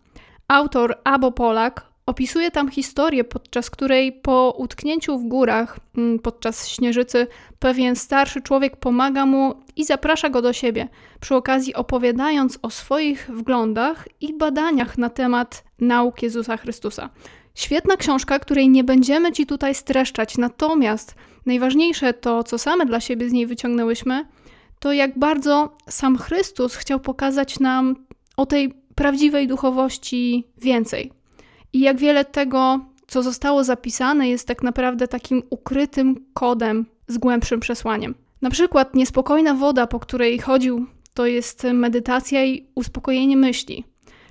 Autor 0.48 0.98
Abo 1.04 1.32
Polak 1.32 1.86
opisuje 2.06 2.50
tam 2.50 2.68
historię, 2.68 3.24
podczas 3.24 3.70
której 3.70 4.12
po 4.12 4.54
utknięciu 4.58 5.18
w 5.18 5.24
górach 5.24 5.78
mm, 5.96 6.18
podczas 6.18 6.68
śnieżycy 6.68 7.26
pewien 7.58 7.96
starszy 7.96 8.42
człowiek 8.42 8.76
pomaga 8.76 9.26
mu 9.26 9.54
i 9.76 9.84
zaprasza 9.84 10.30
go 10.30 10.42
do 10.42 10.52
siebie, 10.52 10.88
przy 11.20 11.34
okazji 11.34 11.74
opowiadając 11.74 12.58
o 12.62 12.70
swoich 12.70 13.30
wglądach 13.32 14.08
i 14.20 14.34
badaniach 14.34 14.98
na 14.98 15.10
temat 15.10 15.64
nauk 15.80 16.22
Jezusa 16.22 16.56
Chrystusa. 16.56 17.10
Świetna 17.54 17.96
książka, 17.96 18.38
której 18.38 18.68
nie 18.68 18.84
będziemy 18.84 19.32
Ci 19.32 19.46
tutaj 19.46 19.74
streszczać, 19.74 20.38
natomiast 20.38 21.14
najważniejsze 21.46 22.14
to, 22.14 22.44
co 22.44 22.58
same 22.58 22.86
dla 22.86 23.00
siebie 23.00 23.28
z 23.28 23.32
niej 23.32 23.46
wyciągnęłyśmy, 23.46 24.24
to 24.78 24.92
jak 24.92 25.18
bardzo 25.18 25.76
sam 25.88 26.18
Chrystus 26.18 26.74
chciał 26.74 27.00
pokazać 27.00 27.60
nam 27.60 27.96
o 28.36 28.46
tej 28.46 28.74
prawdziwej 28.94 29.46
duchowości 29.46 30.44
więcej. 30.58 31.23
I 31.74 31.80
jak 31.80 31.98
wiele 31.98 32.24
tego, 32.24 32.80
co 33.06 33.22
zostało 33.22 33.64
zapisane, 33.64 34.28
jest 34.28 34.48
tak 34.48 34.62
naprawdę 34.62 35.08
takim 35.08 35.42
ukrytym 35.50 36.24
kodem 36.34 36.86
z 37.08 37.18
głębszym 37.18 37.60
przesłaniem. 37.60 38.14
Na 38.42 38.50
przykład 38.50 38.94
niespokojna 38.94 39.54
woda, 39.54 39.86
po 39.86 40.00
której 40.00 40.38
chodził, 40.38 40.86
to 41.14 41.26
jest 41.26 41.66
medytacja 41.72 42.44
i 42.44 42.66
uspokojenie 42.74 43.36
myśli. 43.36 43.84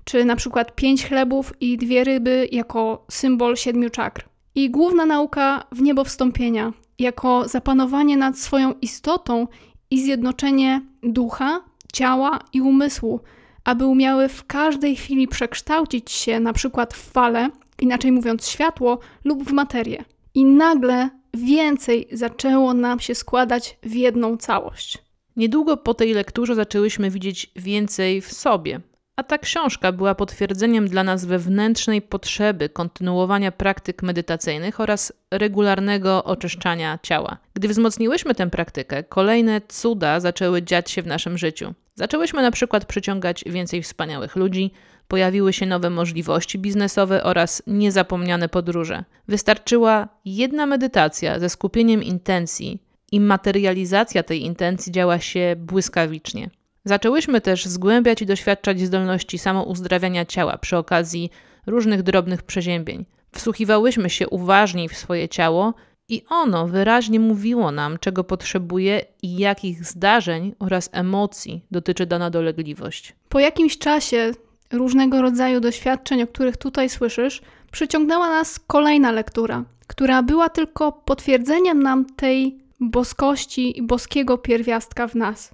Czy 0.04 0.26
na 0.26 0.36
przykład 0.36 0.76
pięć 0.76 1.06
chlebów 1.06 1.54
i 1.62 1.78
dwie 1.78 2.04
ryby 2.04 2.48
jako 2.52 3.06
symbol 3.12 3.58
siedmiu 3.58 3.90
czakr. 3.90 4.26
I 4.56 4.70
główna 4.70 5.06
nauka 5.06 5.64
w 5.72 5.82
niebo 5.82 6.04
wstąpienia, 6.04 6.74
jako 7.00 7.48
zapanowanie 7.48 8.18
nad 8.18 8.40
swoją 8.40 8.74
istotą 8.82 9.48
i 9.92 10.04
zjednoczenie 10.04 10.82
ducha, 11.04 11.62
ciała 11.94 12.40
i 12.54 12.62
umysłu, 12.62 13.20
aby 13.64 13.86
umiały 13.86 14.30
w 14.30 14.46
każdej 14.46 14.96
chwili 14.96 15.28
przekształcić 15.28 16.12
się 16.12 16.40
na 16.40 16.54
przykład 16.54 16.94
w 16.94 17.12
fale, 17.12 17.50
inaczej 17.82 18.12
mówiąc 18.12 18.48
światło, 18.48 19.00
lub 19.26 19.44
w 19.44 19.52
materię. 19.52 20.04
I 20.34 20.46
nagle 20.46 21.10
więcej 21.34 22.08
zaczęło 22.12 22.74
nam 22.74 23.00
się 23.00 23.16
składać 23.16 23.78
w 23.84 23.96
jedną 23.96 24.38
całość. 24.38 24.98
Niedługo 25.36 25.78
po 25.78 25.94
tej 25.94 26.14
lekturze 26.14 26.56
zaczęłyśmy 26.56 27.10
widzieć 27.10 27.52
więcej 27.56 28.22
w 28.22 28.34
sobie, 28.34 28.80
a 29.16 29.24
ta 29.24 29.38
książka 29.38 29.92
była 29.92 30.16
potwierdzeniem 30.16 30.88
dla 30.88 31.04
nas 31.04 31.26
wewnętrznej 31.26 32.02
potrzeby 32.02 32.70
kontynuowania 32.70 33.52
praktyk 33.52 34.04
medytacyjnych 34.04 34.80
oraz 34.80 35.14
regularnego 35.32 36.24
oczyszczania 36.24 37.00
ciała. 37.04 37.38
Gdy 37.54 37.68
wzmocniłyśmy 37.68 38.36
tę 38.36 38.50
praktykę, 38.50 39.04
kolejne 39.04 39.62
cuda 39.68 40.20
zaczęły 40.20 40.62
dziać 40.62 40.92
się 40.92 41.02
w 41.02 41.08
naszym 41.08 41.38
życiu. 41.38 41.74
Zaczęłyśmy 41.96 42.42
na 42.42 42.52
przykład 42.52 42.86
przyciągać 42.86 43.44
więcej 43.48 43.84
wspaniałych 43.84 44.36
ludzi, 44.36 44.72
pojawiły 45.08 45.54
się 45.54 45.66
nowe 45.66 45.90
możliwości 45.90 46.60
biznesowe 46.60 47.24
oraz 47.24 47.64
niezapomniane 47.68 48.50
podróże. 48.50 49.04
Wystarczyła 49.28 50.08
jedna 50.26 50.66
medytacja 50.66 51.40
ze 51.40 51.50
skupieniem 51.50 52.04
intencji 52.04 52.84
i 53.12 53.20
materializacja 53.20 54.24
tej 54.24 54.42
intencji 54.42 54.92
działa 54.92 55.20
się 55.20 55.56
błyskawicznie. 55.58 56.50
Zaczęłyśmy 56.86 57.42
też 57.42 57.66
zgłębiać 57.66 58.22
i 58.22 58.26
doświadczać 58.26 58.82
zdolności 58.82 59.38
samouzdrawiania 59.38 60.26
ciała 60.26 60.58
przy 60.58 60.78
okazji 60.78 61.30
różnych 61.68 62.04
drobnych 62.04 62.44
przeziębień. 62.44 63.06
Wsłuchiwałyśmy 63.32 64.10
się 64.10 64.30
uważniej 64.30 64.90
w 64.90 64.98
swoje 64.98 65.30
ciało 65.30 65.74
i 66.10 66.22
ono 66.30 66.68
wyraźnie 66.68 67.20
mówiło 67.20 67.72
nam, 67.72 67.98
czego 68.00 68.24
potrzebuje 68.24 69.06
i 69.22 69.38
jakich 69.38 69.86
zdarzeń 69.86 70.56
oraz 70.60 70.90
emocji 70.92 71.62
dotyczy 71.72 72.06
dana 72.06 72.30
dolegliwość. 72.30 73.16
Po 73.30 73.40
jakimś 73.40 73.78
czasie 73.78 74.32
różnego 74.72 75.22
rodzaju 75.22 75.60
doświadczeń, 75.60 76.22
o 76.24 76.28
których 76.28 76.58
tutaj 76.58 76.90
słyszysz, 76.90 77.42
przyciągnęła 77.72 78.30
nas 78.30 78.60
kolejna 78.60 79.12
lektura, 79.12 79.64
która 79.88 80.24
była 80.24 80.50
tylko 80.50 80.92
potwierdzeniem 80.92 81.84
nam 81.84 82.06
tej 82.06 82.58
boskości 82.80 83.78
i 83.78 83.82
boskiego 83.82 84.38
pierwiastka 84.38 85.08
w 85.08 85.16
nas. 85.16 85.52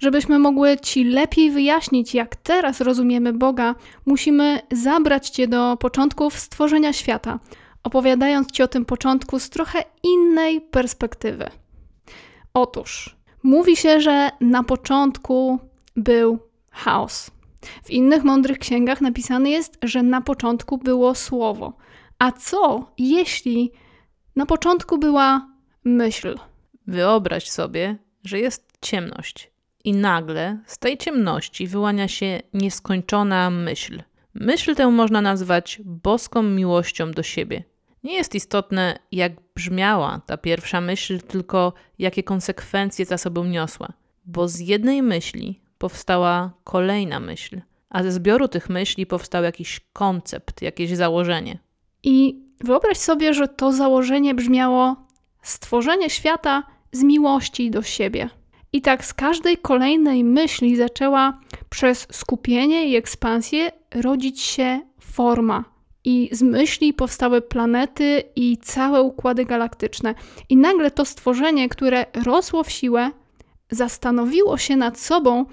Żebyśmy 0.00 0.38
mogły 0.38 0.76
Ci 0.82 1.04
lepiej 1.04 1.50
wyjaśnić, 1.50 2.14
jak 2.14 2.36
teraz 2.36 2.80
rozumiemy 2.80 3.32
Boga, 3.32 3.74
musimy 4.06 4.60
zabrać 4.72 5.28
Cię 5.28 5.48
do 5.48 5.76
początków 5.76 6.38
stworzenia 6.38 6.92
świata, 6.92 7.38
opowiadając 7.82 8.50
Ci 8.50 8.62
o 8.62 8.68
tym 8.68 8.84
początku 8.84 9.38
z 9.38 9.50
trochę 9.50 9.84
innej 10.02 10.60
perspektywy. 10.60 11.50
Otóż, 12.54 13.16
mówi 13.42 13.76
się, 13.76 14.00
że 14.00 14.30
na 14.40 14.64
początku 14.64 15.58
był 15.96 16.38
chaos. 16.70 17.30
W 17.84 17.90
innych 17.90 18.24
mądrych 18.24 18.58
księgach 18.58 19.00
napisane 19.00 19.50
jest, 19.50 19.78
że 19.82 20.02
na 20.02 20.20
początku 20.20 20.78
było 20.78 21.14
słowo. 21.14 21.72
A 22.18 22.32
co 22.32 22.92
jeśli 22.98 23.72
na 24.36 24.46
początku 24.46 24.98
była 24.98 25.48
myśl? 25.84 26.38
Wyobraź 26.86 27.50
sobie, 27.50 27.96
że 28.24 28.38
jest 28.38 28.72
ciemność 28.80 29.50
i 29.84 29.92
nagle 29.92 30.58
z 30.66 30.78
tej 30.78 30.98
ciemności 30.98 31.66
wyłania 31.66 32.08
się 32.08 32.40
nieskończona 32.54 33.50
myśl. 33.50 34.02
Myśl 34.40 34.74
tę 34.74 34.90
można 34.90 35.20
nazwać 35.20 35.80
boską 35.84 36.42
miłością 36.42 37.10
do 37.10 37.22
siebie. 37.22 37.64
Nie 38.04 38.14
jest 38.14 38.34
istotne, 38.34 38.98
jak 39.12 39.32
brzmiała 39.54 40.20
ta 40.26 40.36
pierwsza 40.36 40.80
myśl, 40.80 41.20
tylko 41.20 41.72
jakie 41.98 42.22
konsekwencje 42.22 43.04
za 43.04 43.18
sobą 43.18 43.44
niosła. 43.44 43.92
Bo 44.26 44.48
z 44.48 44.58
jednej 44.58 45.02
myśli 45.02 45.60
powstała 45.78 46.52
kolejna 46.64 47.20
myśl, 47.20 47.60
a 47.90 48.02
ze 48.02 48.12
zbioru 48.12 48.48
tych 48.48 48.68
myśli 48.68 49.06
powstał 49.06 49.44
jakiś 49.44 49.80
koncept, 49.92 50.62
jakieś 50.62 50.90
założenie. 50.90 51.58
I 52.02 52.42
wyobraź 52.60 52.98
sobie, 52.98 53.34
że 53.34 53.48
to 53.48 53.72
założenie 53.72 54.34
brzmiało 54.34 54.96
stworzenie 55.42 56.10
świata 56.10 56.62
z 56.92 57.02
miłości 57.02 57.70
do 57.70 57.82
siebie. 57.82 58.28
I 58.72 58.82
tak 58.82 59.04
z 59.04 59.14
każdej 59.14 59.56
kolejnej 59.56 60.24
myśli 60.24 60.76
zaczęła 60.76 61.40
przez 61.70 62.06
skupienie 62.10 62.88
i 62.88 62.96
ekspansję 62.96 63.70
rodzić 63.94 64.40
się 64.40 64.80
forma. 65.00 65.64
I 66.04 66.28
z 66.32 66.42
myśli 66.42 66.94
powstały 66.94 67.42
planety 67.42 68.22
i 68.36 68.56
całe 68.56 69.02
układy 69.02 69.44
galaktyczne. 69.44 70.14
I 70.48 70.56
nagle 70.56 70.90
to 70.90 71.04
stworzenie, 71.04 71.68
które 71.68 72.06
rosło 72.24 72.64
w 72.64 72.70
siłę, 72.70 73.10
zastanowiło 73.70 74.58
się 74.58 74.76
nad 74.76 74.98
sobą 74.98 75.44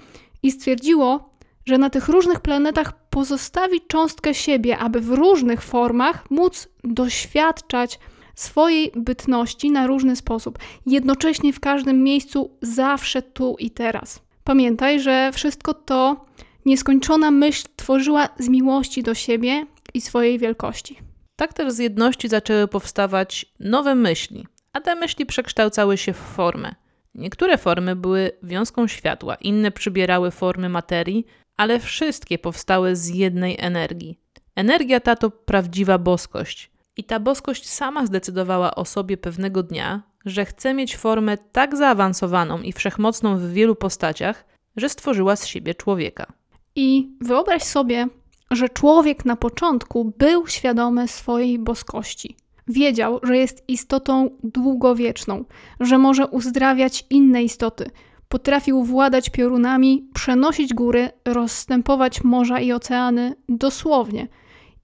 i 0.42 0.50
stwierdziło, 0.50 1.30
że 1.66 1.78
na 1.78 1.90
tych 1.90 2.08
różnych 2.08 2.40
planetach 2.40 3.08
pozostawi 3.10 3.80
cząstkę 3.88 4.34
siebie, 4.34 4.78
aby 4.78 5.00
w 5.00 5.08
różnych 5.08 5.62
formach 5.62 6.30
móc 6.30 6.68
doświadczać 6.84 7.98
swojej 8.34 8.92
bytności 8.96 9.70
na 9.70 9.86
różny 9.86 10.16
sposób, 10.16 10.58
jednocześnie 10.86 11.52
w 11.52 11.60
każdym 11.60 12.02
miejscu, 12.02 12.50
zawsze 12.62 13.22
tu 13.22 13.56
i 13.58 13.70
teraz. 13.70 14.20
Pamiętaj, 14.44 15.00
że 15.00 15.30
wszystko 15.32 15.74
to 15.74 16.26
nieskończona 16.66 17.30
myśl 17.30 17.64
tworzyła 17.76 18.28
z 18.38 18.48
miłości 18.48 19.02
do 19.02 19.14
siebie 19.14 19.66
i 19.94 20.00
swojej 20.00 20.38
wielkości. 20.38 20.98
Tak 21.36 21.52
też 21.52 21.72
z 21.72 21.78
jedności 21.78 22.28
zaczęły 22.28 22.68
powstawać 22.68 23.46
nowe 23.60 23.94
myśli, 23.94 24.46
a 24.72 24.80
te 24.80 24.94
myśli 24.94 25.26
przekształcały 25.26 25.96
się 25.96 26.12
w 26.12 26.16
formę. 26.16 26.74
Niektóre 27.14 27.58
formy 27.58 27.96
były 27.96 28.30
wiązką 28.42 28.86
światła, 28.86 29.34
inne 29.34 29.70
przybierały 29.70 30.30
formy 30.30 30.68
materii, 30.68 31.26
ale 31.56 31.80
wszystkie 31.80 32.38
powstały 32.38 32.96
z 32.96 33.08
jednej 33.08 33.56
energii. 33.58 34.18
Energia 34.54 35.00
ta 35.00 35.16
to 35.16 35.30
prawdziwa 35.30 35.98
boskość. 35.98 36.70
I 36.96 37.04
ta 37.04 37.20
boskość 37.20 37.68
sama 37.68 38.06
zdecydowała 38.06 38.74
o 38.74 38.84
sobie 38.84 39.16
pewnego 39.16 39.62
dnia, 39.62 40.02
że 40.24 40.44
chce 40.44 40.74
mieć 40.74 40.96
formę 40.96 41.38
tak 41.38 41.76
zaawansowaną 41.76 42.60
i 42.62 42.72
wszechmocną 42.72 43.38
w 43.38 43.50
wielu 43.50 43.74
postaciach, 43.74 44.44
że 44.76 44.88
stworzyła 44.88 45.36
z 45.36 45.46
siebie 45.46 45.74
człowieka. 45.74 46.32
I 46.76 47.08
wyobraź 47.20 47.62
sobie, 47.62 48.08
że 48.50 48.68
człowiek 48.68 49.24
na 49.24 49.36
początku 49.36 50.12
był 50.18 50.46
świadomy 50.46 51.08
swojej 51.08 51.58
boskości. 51.58 52.36
Wiedział, 52.68 53.20
że 53.22 53.36
jest 53.36 53.64
istotą 53.68 54.30
długowieczną, 54.44 55.44
że 55.80 55.98
może 55.98 56.26
uzdrawiać 56.26 57.06
inne 57.10 57.44
istoty. 57.44 57.90
Potrafił 58.28 58.84
władać 58.84 59.30
piorunami, 59.30 60.08
przenosić 60.14 60.74
góry, 60.74 61.10
rozstępować 61.24 62.24
morza 62.24 62.60
i 62.60 62.72
oceany 62.72 63.34
dosłownie. 63.48 64.28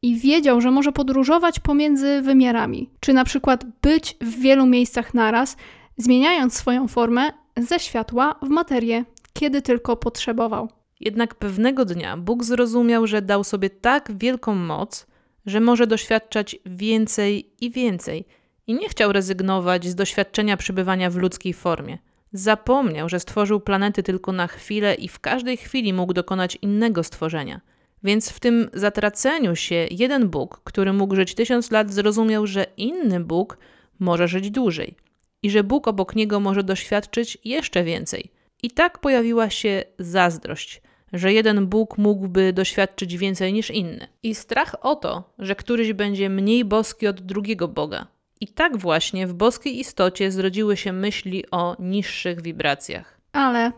I 0.03 0.17
wiedział, 0.17 0.61
że 0.61 0.71
może 0.71 0.93
podróżować 0.93 1.61
pomiędzy 1.61 2.23
wymiarami, 2.23 2.91
czy 3.01 3.13
na 3.13 3.25
przykład 3.25 3.65
być 3.83 4.17
w 4.21 4.41
wielu 4.41 4.67
miejscach 4.67 5.15
naraz, 5.15 5.57
zmieniając 5.97 6.55
swoją 6.55 6.89
formę 6.89 7.33
ze 7.57 7.79
światła 7.79 8.35
w 8.43 8.49
materię, 8.49 9.05
kiedy 9.33 9.63
tylko 9.63 9.97
potrzebował. 9.97 10.69
Jednak 11.03 11.35
pewnego 11.35 11.85
dnia 11.85 12.17
Bóg 12.17 12.45
zrozumiał, 12.45 13.07
że 13.07 13.23
dał 13.23 13.45
sobie 13.45 13.71
tak 13.71 14.19
wielką 14.19 14.55
moc, 14.55 15.07
że 15.47 15.61
może 15.61 15.87
doświadczać 15.87 16.57
więcej 16.67 17.51
i 17.61 17.71
więcej, 17.71 18.25
i 18.67 18.75
nie 18.75 18.88
chciał 18.88 19.12
rezygnować 19.12 19.87
z 19.87 19.95
doświadczenia 19.95 20.57
przebywania 20.57 21.11
w 21.11 21.17
ludzkiej 21.17 21.55
formie. 21.55 21.99
Zapomniał, 22.33 23.09
że 23.09 23.21
stworzył 23.21 23.61
planety 23.61 24.03
tylko 24.03 24.33
na 24.33 24.47
chwilę 24.47 24.95
i 24.95 25.09
w 25.09 25.21
każdej 25.21 25.57
chwili 25.57 25.93
mógł 25.93 26.12
dokonać 26.12 26.59
innego 26.62 27.03
stworzenia. 27.05 27.61
Więc 28.05 28.31
w 28.31 28.41
tym 28.41 28.71
zatraceniu 28.73 29.57
się 29.57 29.87
jeden 29.91 30.29
Bóg, 30.29 30.61
który 30.65 30.93
mógł 30.93 31.17
żyć 31.17 31.35
tysiąc 31.35 31.71
lat, 31.71 31.93
zrozumiał, 31.93 32.47
że 32.47 32.67
inny 32.77 33.21
Bóg 33.21 33.59
może 33.99 34.29
żyć 34.29 34.51
dłużej 34.51 34.97
i 35.43 35.51
że 35.51 35.65
Bóg 35.65 35.88
obok 35.88 36.17
niego 36.17 36.41
może 36.41 36.62
doświadczyć 36.62 37.38
jeszcze 37.45 37.85
więcej. 37.85 38.31
I 38.62 38.71
tak 38.71 38.99
pojawiła 38.99 39.51
się 39.51 39.85
zazdrość, 39.99 40.83
że 41.12 41.33
jeden 41.33 41.66
Bóg 41.66 41.98
mógłby 41.98 42.53
doświadczyć 42.53 43.16
więcej 43.16 43.53
niż 43.53 43.70
inny. 43.70 44.09
I 44.22 44.35
strach 44.35 44.77
o 44.81 44.96
to, 44.96 45.35
że 45.38 45.55
któryś 45.55 45.92
będzie 45.92 46.29
mniej 46.29 46.64
boski 46.64 47.07
od 47.07 47.20
drugiego 47.20 47.68
Boga. 47.68 48.07
I 48.40 48.48
tak 48.48 48.77
właśnie 48.77 49.27
w 49.27 49.35
boskiej 49.35 49.79
istocie 49.81 50.31
zrodziły 50.31 50.77
się 50.77 50.92
myśli 50.92 51.51
o 51.51 51.77
niższych 51.79 52.42
wibracjach. 52.42 53.20
Ale 53.33 53.72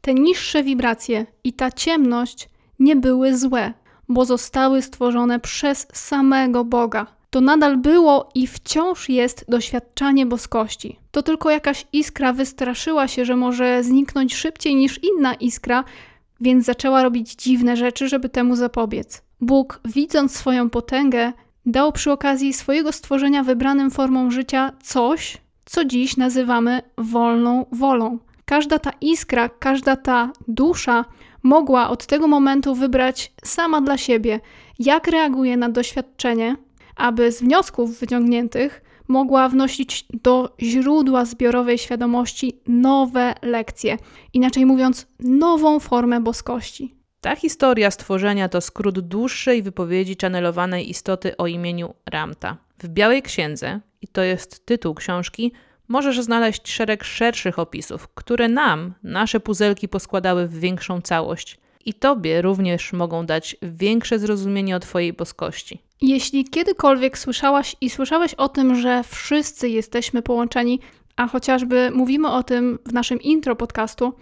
te 0.00 0.14
niższe 0.14 0.62
wibracje 0.62 1.26
i 1.44 1.52
ta 1.52 1.70
ciemność 1.70 2.48
nie 2.78 2.96
były 2.96 3.36
złe, 3.36 3.72
bo 4.08 4.24
zostały 4.24 4.82
stworzone 4.82 5.40
przez 5.40 5.86
samego 5.92 6.64
Boga. 6.64 7.06
To 7.30 7.40
nadal 7.40 7.76
było 7.76 8.28
i 8.34 8.46
wciąż 8.46 9.08
jest 9.08 9.44
doświadczanie 9.48 10.26
boskości. 10.26 10.98
To 11.10 11.22
tylko 11.22 11.50
jakaś 11.50 11.86
iskra 11.92 12.32
wystraszyła 12.32 13.08
się, 13.08 13.24
że 13.24 13.36
może 13.36 13.82
zniknąć 13.82 14.34
szybciej 14.34 14.74
niż 14.74 15.00
inna 15.04 15.34
iskra, 15.34 15.84
więc 16.40 16.64
zaczęła 16.64 17.02
robić 17.02 17.34
dziwne 17.34 17.76
rzeczy, 17.76 18.08
żeby 18.08 18.28
temu 18.28 18.56
zapobiec. 18.56 19.22
Bóg, 19.40 19.80
widząc 19.84 20.36
swoją 20.36 20.70
potęgę, 20.70 21.32
dał 21.66 21.92
przy 21.92 22.12
okazji 22.12 22.52
swojego 22.52 22.92
stworzenia 22.92 23.42
wybranym 23.42 23.90
formą 23.90 24.30
życia 24.30 24.72
coś, 24.82 25.38
co 25.64 25.84
dziś 25.84 26.16
nazywamy 26.16 26.82
wolną 26.98 27.66
wolą. 27.72 28.18
Każda 28.44 28.78
ta 28.78 28.90
iskra, 29.00 29.48
każda 29.48 29.96
ta 29.96 30.32
dusza 30.48 31.04
mogła 31.42 31.88
od 31.88 32.06
tego 32.06 32.28
momentu 32.28 32.74
wybrać 32.74 33.32
sama 33.44 33.80
dla 33.80 33.96
siebie, 33.96 34.40
jak 34.78 35.06
reaguje 35.06 35.56
na 35.56 35.68
doświadczenie, 35.68 36.56
aby 36.96 37.32
z 37.32 37.42
wniosków 37.42 37.98
wyciągniętych 37.98 38.82
mogła 39.08 39.48
wnosić 39.48 40.06
do 40.22 40.54
źródła 40.60 41.24
zbiorowej 41.24 41.78
świadomości 41.78 42.60
nowe 42.66 43.34
lekcje, 43.42 43.98
inaczej 44.32 44.66
mówiąc, 44.66 45.06
nową 45.20 45.80
formę 45.80 46.20
boskości. 46.20 46.96
Ta 47.20 47.36
historia 47.36 47.90
stworzenia 47.90 48.48
to 48.48 48.60
skrót 48.60 49.00
dłuższej 49.00 49.62
wypowiedzi 49.62 50.16
channelowanej 50.20 50.90
istoty 50.90 51.36
o 51.36 51.46
imieniu 51.46 51.94
Ramta. 52.06 52.56
W 52.78 52.88
Białej 52.88 53.22
Księdze, 53.22 53.80
i 54.02 54.08
to 54.08 54.22
jest 54.22 54.66
tytuł 54.66 54.94
książki, 54.94 55.52
możesz 55.88 56.20
znaleźć 56.20 56.72
szereg 56.72 57.04
szerszych 57.04 57.58
opisów, 57.58 58.08
które 58.14 58.48
nam, 58.48 58.94
nasze 59.02 59.40
puzelki 59.40 59.88
poskładały 59.88 60.48
w 60.48 60.58
większą 60.58 61.00
całość. 61.00 61.58
I 61.84 61.94
tobie 61.94 62.42
również 62.42 62.92
mogą 62.92 63.26
dać 63.26 63.56
większe 63.62 64.18
zrozumienie 64.18 64.76
o 64.76 64.80
twojej 64.80 65.12
boskości. 65.12 65.85
Jeśli 66.00 66.44
kiedykolwiek 66.44 67.18
słyszałaś 67.18 67.76
i 67.80 67.90
słyszałeś 67.90 68.34
o 68.34 68.48
tym, 68.48 68.74
że 68.74 69.02
wszyscy 69.02 69.68
jesteśmy 69.68 70.22
połączeni, 70.22 70.80
a 71.16 71.26
chociażby 71.26 71.90
mówimy 71.94 72.30
o 72.30 72.42
tym 72.42 72.78
w 72.86 72.92
naszym 72.92 73.20
intro 73.20 73.56
podcastu, 73.56 74.12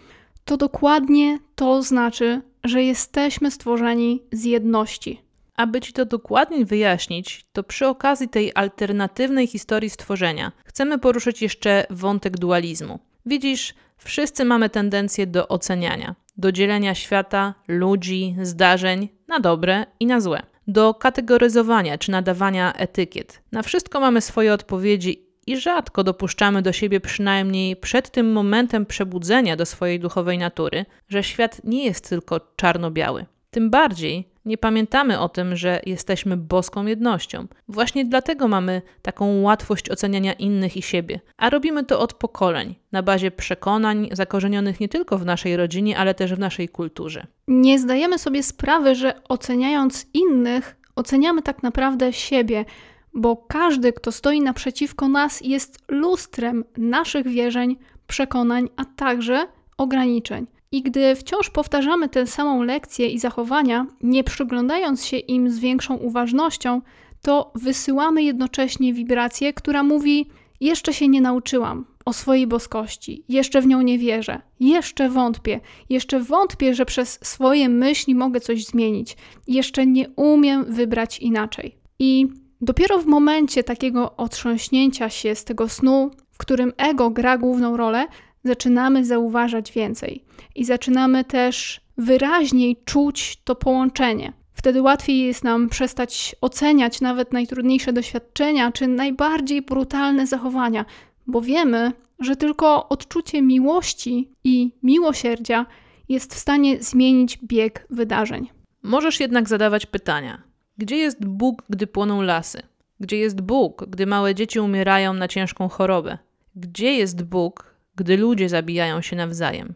to 0.45 0.57
dokładnie 0.57 1.39
to 1.55 1.83
znaczy, 1.83 2.43
że 2.65 2.83
jesteśmy 2.83 3.51
stworzeni 3.51 4.23
z 4.33 4.45
jedności. 4.45 5.21
Aby 5.57 5.81
Ci 5.81 5.93
to 5.93 6.05
dokładniej 6.05 6.65
wyjaśnić, 6.65 7.47
to 7.53 7.63
przy 7.63 7.87
okazji 7.87 8.29
tej 8.29 8.53
alternatywnej 8.55 9.47
historii 9.47 9.91
stworzenia 9.91 10.53
chcemy 10.65 10.99
poruszyć 10.99 11.43
jeszcze 11.43 11.87
wątek 11.91 12.39
dualizmu. 12.39 12.99
Widzisz, 13.27 13.75
wszyscy 13.97 14.45
mamy 14.45 14.71
tendencję 14.71 15.27
do 15.27 15.49
oceniania, 15.49 16.15
do 16.37 16.53
dzielenia 16.53 16.95
świata, 16.95 17.55
ludzi, 17.69 18.37
zdarzeń 18.43 19.09
na 19.29 19.41
dobre 19.41 19.87
i 20.01 20.07
na 20.07 20.21
złe, 20.21 20.43
do 20.67 20.95
kategoryzowania 20.95 21.99
czy 21.99 22.11
nadawania 22.11 22.73
etykiet. 22.73 23.43
Na 23.53 23.63
wszystko 23.63 24.01
mamy 24.01 24.21
swoje 24.21 24.53
odpowiedzi 24.53 25.27
i 25.47 25.61
rzadko 25.61 26.05
dopuszczamy 26.05 26.63
do 26.63 26.73
siebie 26.73 27.01
przynajmniej 27.01 27.77
przed 27.77 28.11
tym 28.11 28.33
momentem 28.33 28.87
przebudzenia 28.87 29.57
do 29.57 29.67
swojej 29.67 30.01
duchowej 30.01 30.39
natury, 30.39 30.87
że 31.09 31.23
świat 31.23 31.61
nie 31.65 31.85
jest 31.85 32.09
tylko 32.09 32.41
czarno-biały. 32.57 33.27
Tym 33.55 33.71
bardziej 33.71 34.29
nie 34.45 34.59
pamiętamy 34.59 35.21
o 35.21 35.29
tym, 35.29 35.57
że 35.57 35.81
jesteśmy 35.87 36.37
boską 36.37 36.87
jednością. 36.87 37.47
Właśnie 37.69 38.05
dlatego 38.05 38.49
mamy 38.49 38.83
taką 39.03 39.43
łatwość 39.43 39.91
oceniania 39.91 40.33
innych 40.33 40.77
i 40.77 40.83
siebie, 40.83 41.21
a 41.37 41.51
robimy 41.51 41.85
to 41.85 42.01
od 42.01 42.15
pokoleń, 42.15 42.75
na 42.93 43.03
bazie 43.03 43.31
przekonań 43.31 44.09
zakorzenionych 44.13 44.81
nie 44.81 44.89
tylko 44.89 45.19
w 45.19 45.25
naszej 45.25 45.57
rodzinie, 45.57 45.99
ale 45.99 46.15
też 46.15 46.35
w 46.35 46.39
naszej 46.39 46.69
kulturze. 46.69 47.27
Nie 47.49 47.79
zdajemy 47.79 48.19
sobie 48.19 48.43
sprawy, 48.43 48.95
że 48.95 49.23
oceniając 49.29 50.07
innych, 50.15 50.77
oceniamy 50.97 51.43
tak 51.43 51.63
naprawdę 51.63 52.13
siebie, 52.13 52.65
bo 53.13 53.37
każdy, 53.37 53.93
kto 53.93 54.13
stoi 54.13 54.41
naprzeciwko 54.41 55.09
nas, 55.09 55.41
jest 55.41 55.79
lustrem 55.89 56.65
naszych 56.77 57.29
wierzeń, 57.29 57.77
przekonań, 58.07 58.69
a 58.77 58.85
także 58.85 59.47
ograniczeń. 59.77 60.47
I 60.75 60.83
gdy 60.83 61.17
wciąż 61.17 61.51
powtarzamy 61.51 62.09
tę 62.09 62.27
samą 62.27 62.63
lekcję 62.63 63.09
i 63.09 63.19
zachowania, 63.19 63.87
nie 64.03 64.25
przyglądając 64.25 65.05
się 65.05 65.17
im 65.17 65.51
z 65.51 65.59
większą 65.59 65.97
uważnością, 65.97 66.81
to 67.23 67.53
wysyłamy 67.55 68.23
jednocześnie 68.23 68.93
wibrację, 68.93 69.53
która 69.53 69.83
mówi: 69.83 70.31
Jeszcze 70.61 70.93
się 70.93 71.09
nie 71.09 71.21
nauczyłam 71.21 71.85
o 72.05 72.13
swojej 72.13 72.47
boskości, 72.47 73.25
jeszcze 73.29 73.61
w 73.61 73.67
nią 73.67 73.81
nie 73.81 73.99
wierzę, 73.99 74.41
jeszcze 74.61 75.09
wątpię, 75.09 75.61
jeszcze 75.91 76.21
wątpię, 76.21 76.75
że 76.75 76.87
przez 76.87 77.19
swoje 77.23 77.69
myśli 77.69 78.15
mogę 78.15 78.41
coś 78.41 78.67
zmienić, 78.67 79.17
jeszcze 79.49 79.87
nie 79.87 80.09
umiem 80.09 80.65
wybrać 80.65 81.19
inaczej. 81.19 81.79
I 81.99 82.27
dopiero 82.61 82.99
w 82.99 83.07
momencie 83.07 83.65
takiego 83.65 84.17
otrząśnięcia 84.17 85.09
się 85.09 85.35
z 85.35 85.45
tego 85.45 85.69
snu, 85.69 86.11
w 86.31 86.39
którym 86.39 86.73
ego 86.77 87.11
gra 87.11 87.39
główną 87.39 87.77
rolę, 87.77 88.07
zaczynamy 88.45 89.05
zauważać 89.05 89.73
więcej 89.73 90.25
i 90.55 90.65
zaczynamy 90.65 91.25
też 91.25 91.81
wyraźniej 91.99 92.77
czuć 92.85 93.39
to 93.45 93.55
połączenie. 93.55 94.33
Wtedy 94.53 94.83
łatwiej 94.83 95.19
jest 95.19 95.45
nam 95.45 95.69
przestać 95.69 96.37
oceniać 96.41 97.01
nawet 97.01 97.33
najtrudniejsze 97.33 97.93
doświadczenia 97.93 98.73
czy 98.73 98.89
najbardziej 98.89 99.63
brutalne 99.63 100.27
zachowania, 100.27 100.85
bo 101.27 101.41
wiemy, 101.41 101.93
że 102.21 102.37
tylko 102.37 102.89
odczucie 102.89 103.43
miłości 103.43 104.31
i 104.45 104.73
miłosierdzia 104.83 105.67
jest 106.09 106.35
w 106.35 106.39
stanie 106.39 106.83
zmienić 106.83 107.39
bieg 107.45 107.87
wydarzeń. 107.91 108.51
Możesz 108.83 109.21
jednak 109.21 109.49
zadawać 109.49 109.87
pytania: 109.87 110.43
gdzie 110.79 110.97
jest 110.97 111.27
Bóg, 111.27 111.63
gdy 111.71 111.87
płoną 111.87 112.23
lasy? 112.23 112.63
Gdzie 113.01 113.17
jest 113.17 113.41
Bóg, 113.41 113.85
gdy 113.89 114.07
małe 114.07 114.35
dzieci 114.35 114.61
umierają 114.61 115.15
na 115.15 115.29
ciężką 115.29 115.69
chorobę? 115.69 116.19
Gdzie 116.57 116.93
jest 116.95 117.25
Bóg, 117.25 117.74
gdy 117.97 118.17
ludzie 118.17 118.49
zabijają 118.49 119.03
się 119.03 119.17
nawzajem? 119.17 119.75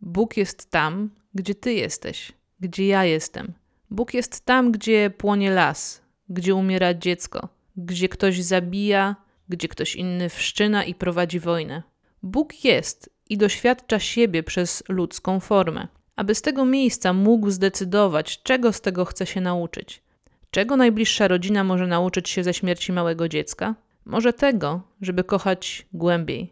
Bóg 0.00 0.36
jest 0.36 0.70
tam, 0.70 1.10
gdzie 1.34 1.54
ty 1.54 1.72
jesteś, 1.72 2.32
gdzie 2.60 2.86
ja 2.86 3.04
jestem. 3.04 3.52
Bóg 3.90 4.14
jest 4.14 4.44
tam, 4.44 4.72
gdzie 4.72 5.10
płonie 5.10 5.50
las, 5.50 6.02
gdzie 6.28 6.54
umiera 6.54 6.94
dziecko, 6.94 7.48
gdzie 7.76 8.08
ktoś 8.08 8.42
zabija, 8.42 9.16
gdzie 9.48 9.68
ktoś 9.68 9.96
inny 9.96 10.28
wszczyna 10.28 10.84
i 10.84 10.94
prowadzi 10.94 11.40
wojnę. 11.40 11.82
Bóg 12.22 12.64
jest 12.64 13.10
i 13.28 13.36
doświadcza 13.36 13.98
siebie 13.98 14.42
przez 14.42 14.82
ludzką 14.88 15.40
formę, 15.40 15.88
aby 16.16 16.34
z 16.34 16.42
tego 16.42 16.64
miejsca 16.64 17.12
mógł 17.12 17.50
zdecydować, 17.50 18.42
czego 18.42 18.72
z 18.72 18.80
tego 18.80 19.04
chce 19.04 19.26
się 19.26 19.40
nauczyć. 19.40 20.02
Czego 20.50 20.76
najbliższa 20.76 21.28
rodzina 21.28 21.64
może 21.64 21.86
nauczyć 21.86 22.28
się 22.28 22.44
ze 22.44 22.54
śmierci 22.54 22.92
małego 22.92 23.28
dziecka? 23.28 23.74
Może 24.04 24.32
tego, 24.32 24.80
żeby 25.00 25.24
kochać 25.24 25.86
głębiej. 25.92 26.51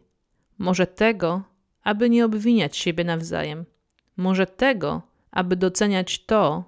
Może 0.60 0.86
tego, 0.86 1.42
aby 1.82 2.10
nie 2.10 2.24
obwiniać 2.24 2.76
siebie 2.76 3.04
nawzajem. 3.04 3.64
Może 4.16 4.46
tego, 4.46 5.02
aby 5.30 5.56
doceniać 5.56 6.24
to, 6.24 6.64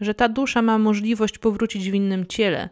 że 0.00 0.14
ta 0.14 0.28
dusza 0.28 0.62
ma 0.62 0.78
możliwość 0.78 1.38
powrócić 1.38 1.90
w 1.90 1.94
innym 1.94 2.26
ciele 2.26 2.68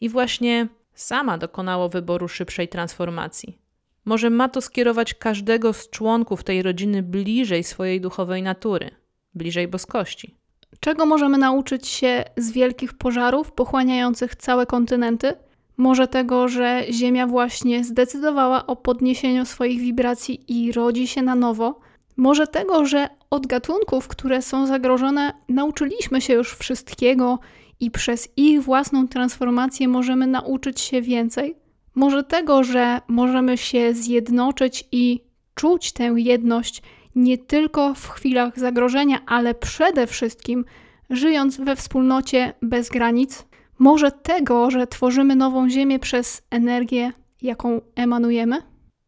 i 0.00 0.08
właśnie 0.08 0.68
sama 0.94 1.38
dokonało 1.38 1.88
wyboru 1.88 2.28
szybszej 2.28 2.68
transformacji. 2.68 3.58
Może 4.04 4.30
ma 4.30 4.48
to 4.48 4.60
skierować 4.60 5.14
każdego 5.14 5.72
z 5.72 5.90
członków 5.90 6.44
tej 6.44 6.62
rodziny 6.62 7.02
bliżej 7.02 7.64
swojej 7.64 8.00
duchowej 8.00 8.42
natury, 8.42 8.90
bliżej 9.34 9.68
boskości. 9.68 10.34
Czego 10.80 11.06
możemy 11.06 11.38
nauczyć 11.38 11.86
się 11.86 12.24
z 12.36 12.52
wielkich 12.52 12.98
pożarów 12.98 13.52
pochłaniających 13.52 14.36
całe 14.36 14.66
kontynenty? 14.66 15.34
Może 15.78 16.08
tego, 16.08 16.48
że 16.48 16.84
Ziemia 16.90 17.26
właśnie 17.26 17.84
zdecydowała 17.84 18.66
o 18.66 18.76
podniesieniu 18.76 19.44
swoich 19.44 19.80
wibracji 19.80 20.44
i 20.48 20.72
rodzi 20.72 21.08
się 21.08 21.22
na 21.22 21.34
nowo? 21.34 21.80
Może 22.16 22.46
tego, 22.46 22.86
że 22.86 23.08
od 23.30 23.46
gatunków, 23.46 24.08
które 24.08 24.42
są 24.42 24.66
zagrożone, 24.66 25.32
nauczyliśmy 25.48 26.20
się 26.20 26.34
już 26.34 26.54
wszystkiego 26.54 27.38
i 27.80 27.90
przez 27.90 28.28
ich 28.36 28.62
własną 28.62 29.08
transformację 29.08 29.88
możemy 29.88 30.26
nauczyć 30.26 30.80
się 30.80 31.02
więcej? 31.02 31.54
Może 31.94 32.24
tego, 32.24 32.64
że 32.64 33.00
możemy 33.08 33.58
się 33.58 33.94
zjednoczyć 33.94 34.88
i 34.92 35.20
czuć 35.54 35.92
tę 35.92 36.14
jedność 36.16 36.82
nie 37.14 37.38
tylko 37.38 37.94
w 37.94 38.08
chwilach 38.08 38.58
zagrożenia, 38.58 39.18
ale 39.26 39.54
przede 39.54 40.06
wszystkim 40.06 40.64
żyjąc 41.10 41.56
we 41.56 41.76
wspólnocie 41.76 42.52
bez 42.62 42.88
granic? 42.88 43.47
Może 43.78 44.12
tego, 44.12 44.70
że 44.70 44.86
tworzymy 44.86 45.36
nową 45.36 45.70
Ziemię 45.70 45.98
przez 45.98 46.42
energię, 46.50 47.12
jaką 47.42 47.80
emanujemy? 47.96 48.62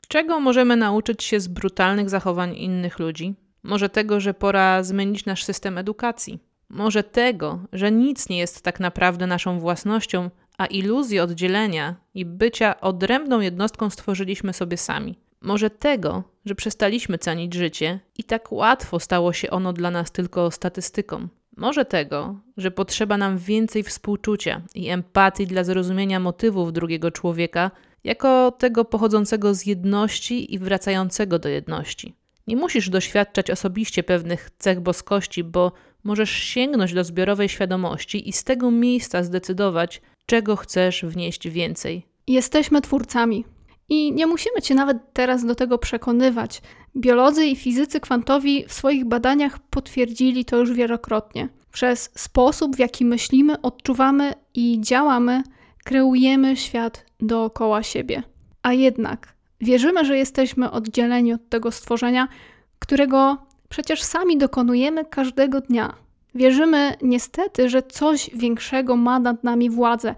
Czego 0.08 0.40
możemy 0.40 0.76
nauczyć 0.76 1.24
się 1.24 1.40
z 1.40 1.48
brutalnych 1.48 2.10
zachowań 2.10 2.56
innych 2.56 2.98
ludzi? 2.98 3.34
Może 3.62 3.88
tego, 3.88 4.20
że 4.20 4.34
pora 4.34 4.82
zmienić 4.82 5.24
nasz 5.24 5.44
system 5.44 5.78
edukacji? 5.78 6.38
Może 6.68 7.02
tego, 7.02 7.58
że 7.72 7.92
nic 7.92 8.28
nie 8.28 8.38
jest 8.38 8.62
tak 8.62 8.80
naprawdę 8.80 9.26
naszą 9.26 9.60
własnością, 9.60 10.30
a 10.58 10.66
iluzję 10.66 11.22
oddzielenia 11.22 11.96
i 12.14 12.24
bycia 12.24 12.80
odrębną 12.80 13.40
jednostką 13.40 13.90
stworzyliśmy 13.90 14.52
sobie 14.52 14.76
sami? 14.76 15.18
Może 15.40 15.70
tego, 15.70 16.22
że 16.44 16.54
przestaliśmy 16.54 17.18
cenić 17.18 17.54
życie 17.54 18.00
i 18.18 18.24
tak 18.24 18.52
łatwo 18.52 19.00
stało 19.00 19.32
się 19.32 19.50
ono 19.50 19.72
dla 19.72 19.90
nas 19.90 20.12
tylko 20.12 20.50
statystyką? 20.50 21.28
Może 21.56 21.84
tego, 21.84 22.40
że 22.56 22.70
potrzeba 22.70 23.16
nam 23.16 23.38
więcej 23.38 23.82
współczucia 23.82 24.62
i 24.74 24.88
empatii 24.88 25.46
dla 25.46 25.64
zrozumienia 25.64 26.20
motywów 26.20 26.72
drugiego 26.72 27.10
człowieka, 27.10 27.70
jako 28.04 28.50
tego 28.50 28.84
pochodzącego 28.84 29.54
z 29.54 29.66
jedności 29.66 30.54
i 30.54 30.58
wracającego 30.58 31.38
do 31.38 31.48
jedności. 31.48 32.14
Nie 32.46 32.56
musisz 32.56 32.90
doświadczać 32.90 33.50
osobiście 33.50 34.02
pewnych 34.02 34.50
cech 34.58 34.80
boskości, 34.80 35.44
bo 35.44 35.72
możesz 36.04 36.30
sięgnąć 36.30 36.94
do 36.94 37.04
zbiorowej 37.04 37.48
świadomości 37.48 38.28
i 38.28 38.32
z 38.32 38.44
tego 38.44 38.70
miejsca 38.70 39.22
zdecydować, 39.22 40.02
czego 40.26 40.56
chcesz 40.56 41.04
wnieść 41.04 41.48
więcej. 41.48 42.06
Jesteśmy 42.26 42.80
twórcami. 42.80 43.44
I 43.88 44.12
nie 44.12 44.26
musimy 44.26 44.62
cię 44.62 44.74
nawet 44.74 44.98
teraz 45.12 45.44
do 45.44 45.54
tego 45.54 45.78
przekonywać. 45.78 46.62
Biolodzy 46.96 47.46
i 47.46 47.56
fizycy 47.56 48.00
kwantowi 48.00 48.64
w 48.68 48.72
swoich 48.72 49.04
badaniach 49.04 49.58
potwierdzili 49.58 50.44
to 50.44 50.56
już 50.56 50.72
wielokrotnie. 50.72 51.48
Przez 51.72 52.10
sposób, 52.14 52.76
w 52.76 52.78
jaki 52.78 53.04
myślimy, 53.04 53.60
odczuwamy 53.60 54.32
i 54.54 54.80
działamy, 54.80 55.42
kreujemy 55.84 56.56
świat 56.56 57.06
dookoła 57.20 57.82
siebie. 57.82 58.22
A 58.62 58.72
jednak 58.72 59.34
wierzymy, 59.60 60.04
że 60.04 60.18
jesteśmy 60.18 60.70
oddzieleni 60.70 61.32
od 61.32 61.48
tego 61.48 61.70
stworzenia, 61.70 62.28
którego 62.78 63.36
przecież 63.68 64.02
sami 64.02 64.38
dokonujemy 64.38 65.04
każdego 65.04 65.60
dnia. 65.60 65.94
Wierzymy 66.34 66.94
niestety, 67.02 67.68
że 67.68 67.82
coś 67.82 68.30
większego 68.34 68.96
ma 68.96 69.18
nad 69.18 69.44
nami 69.44 69.70
władzę. 69.70 70.14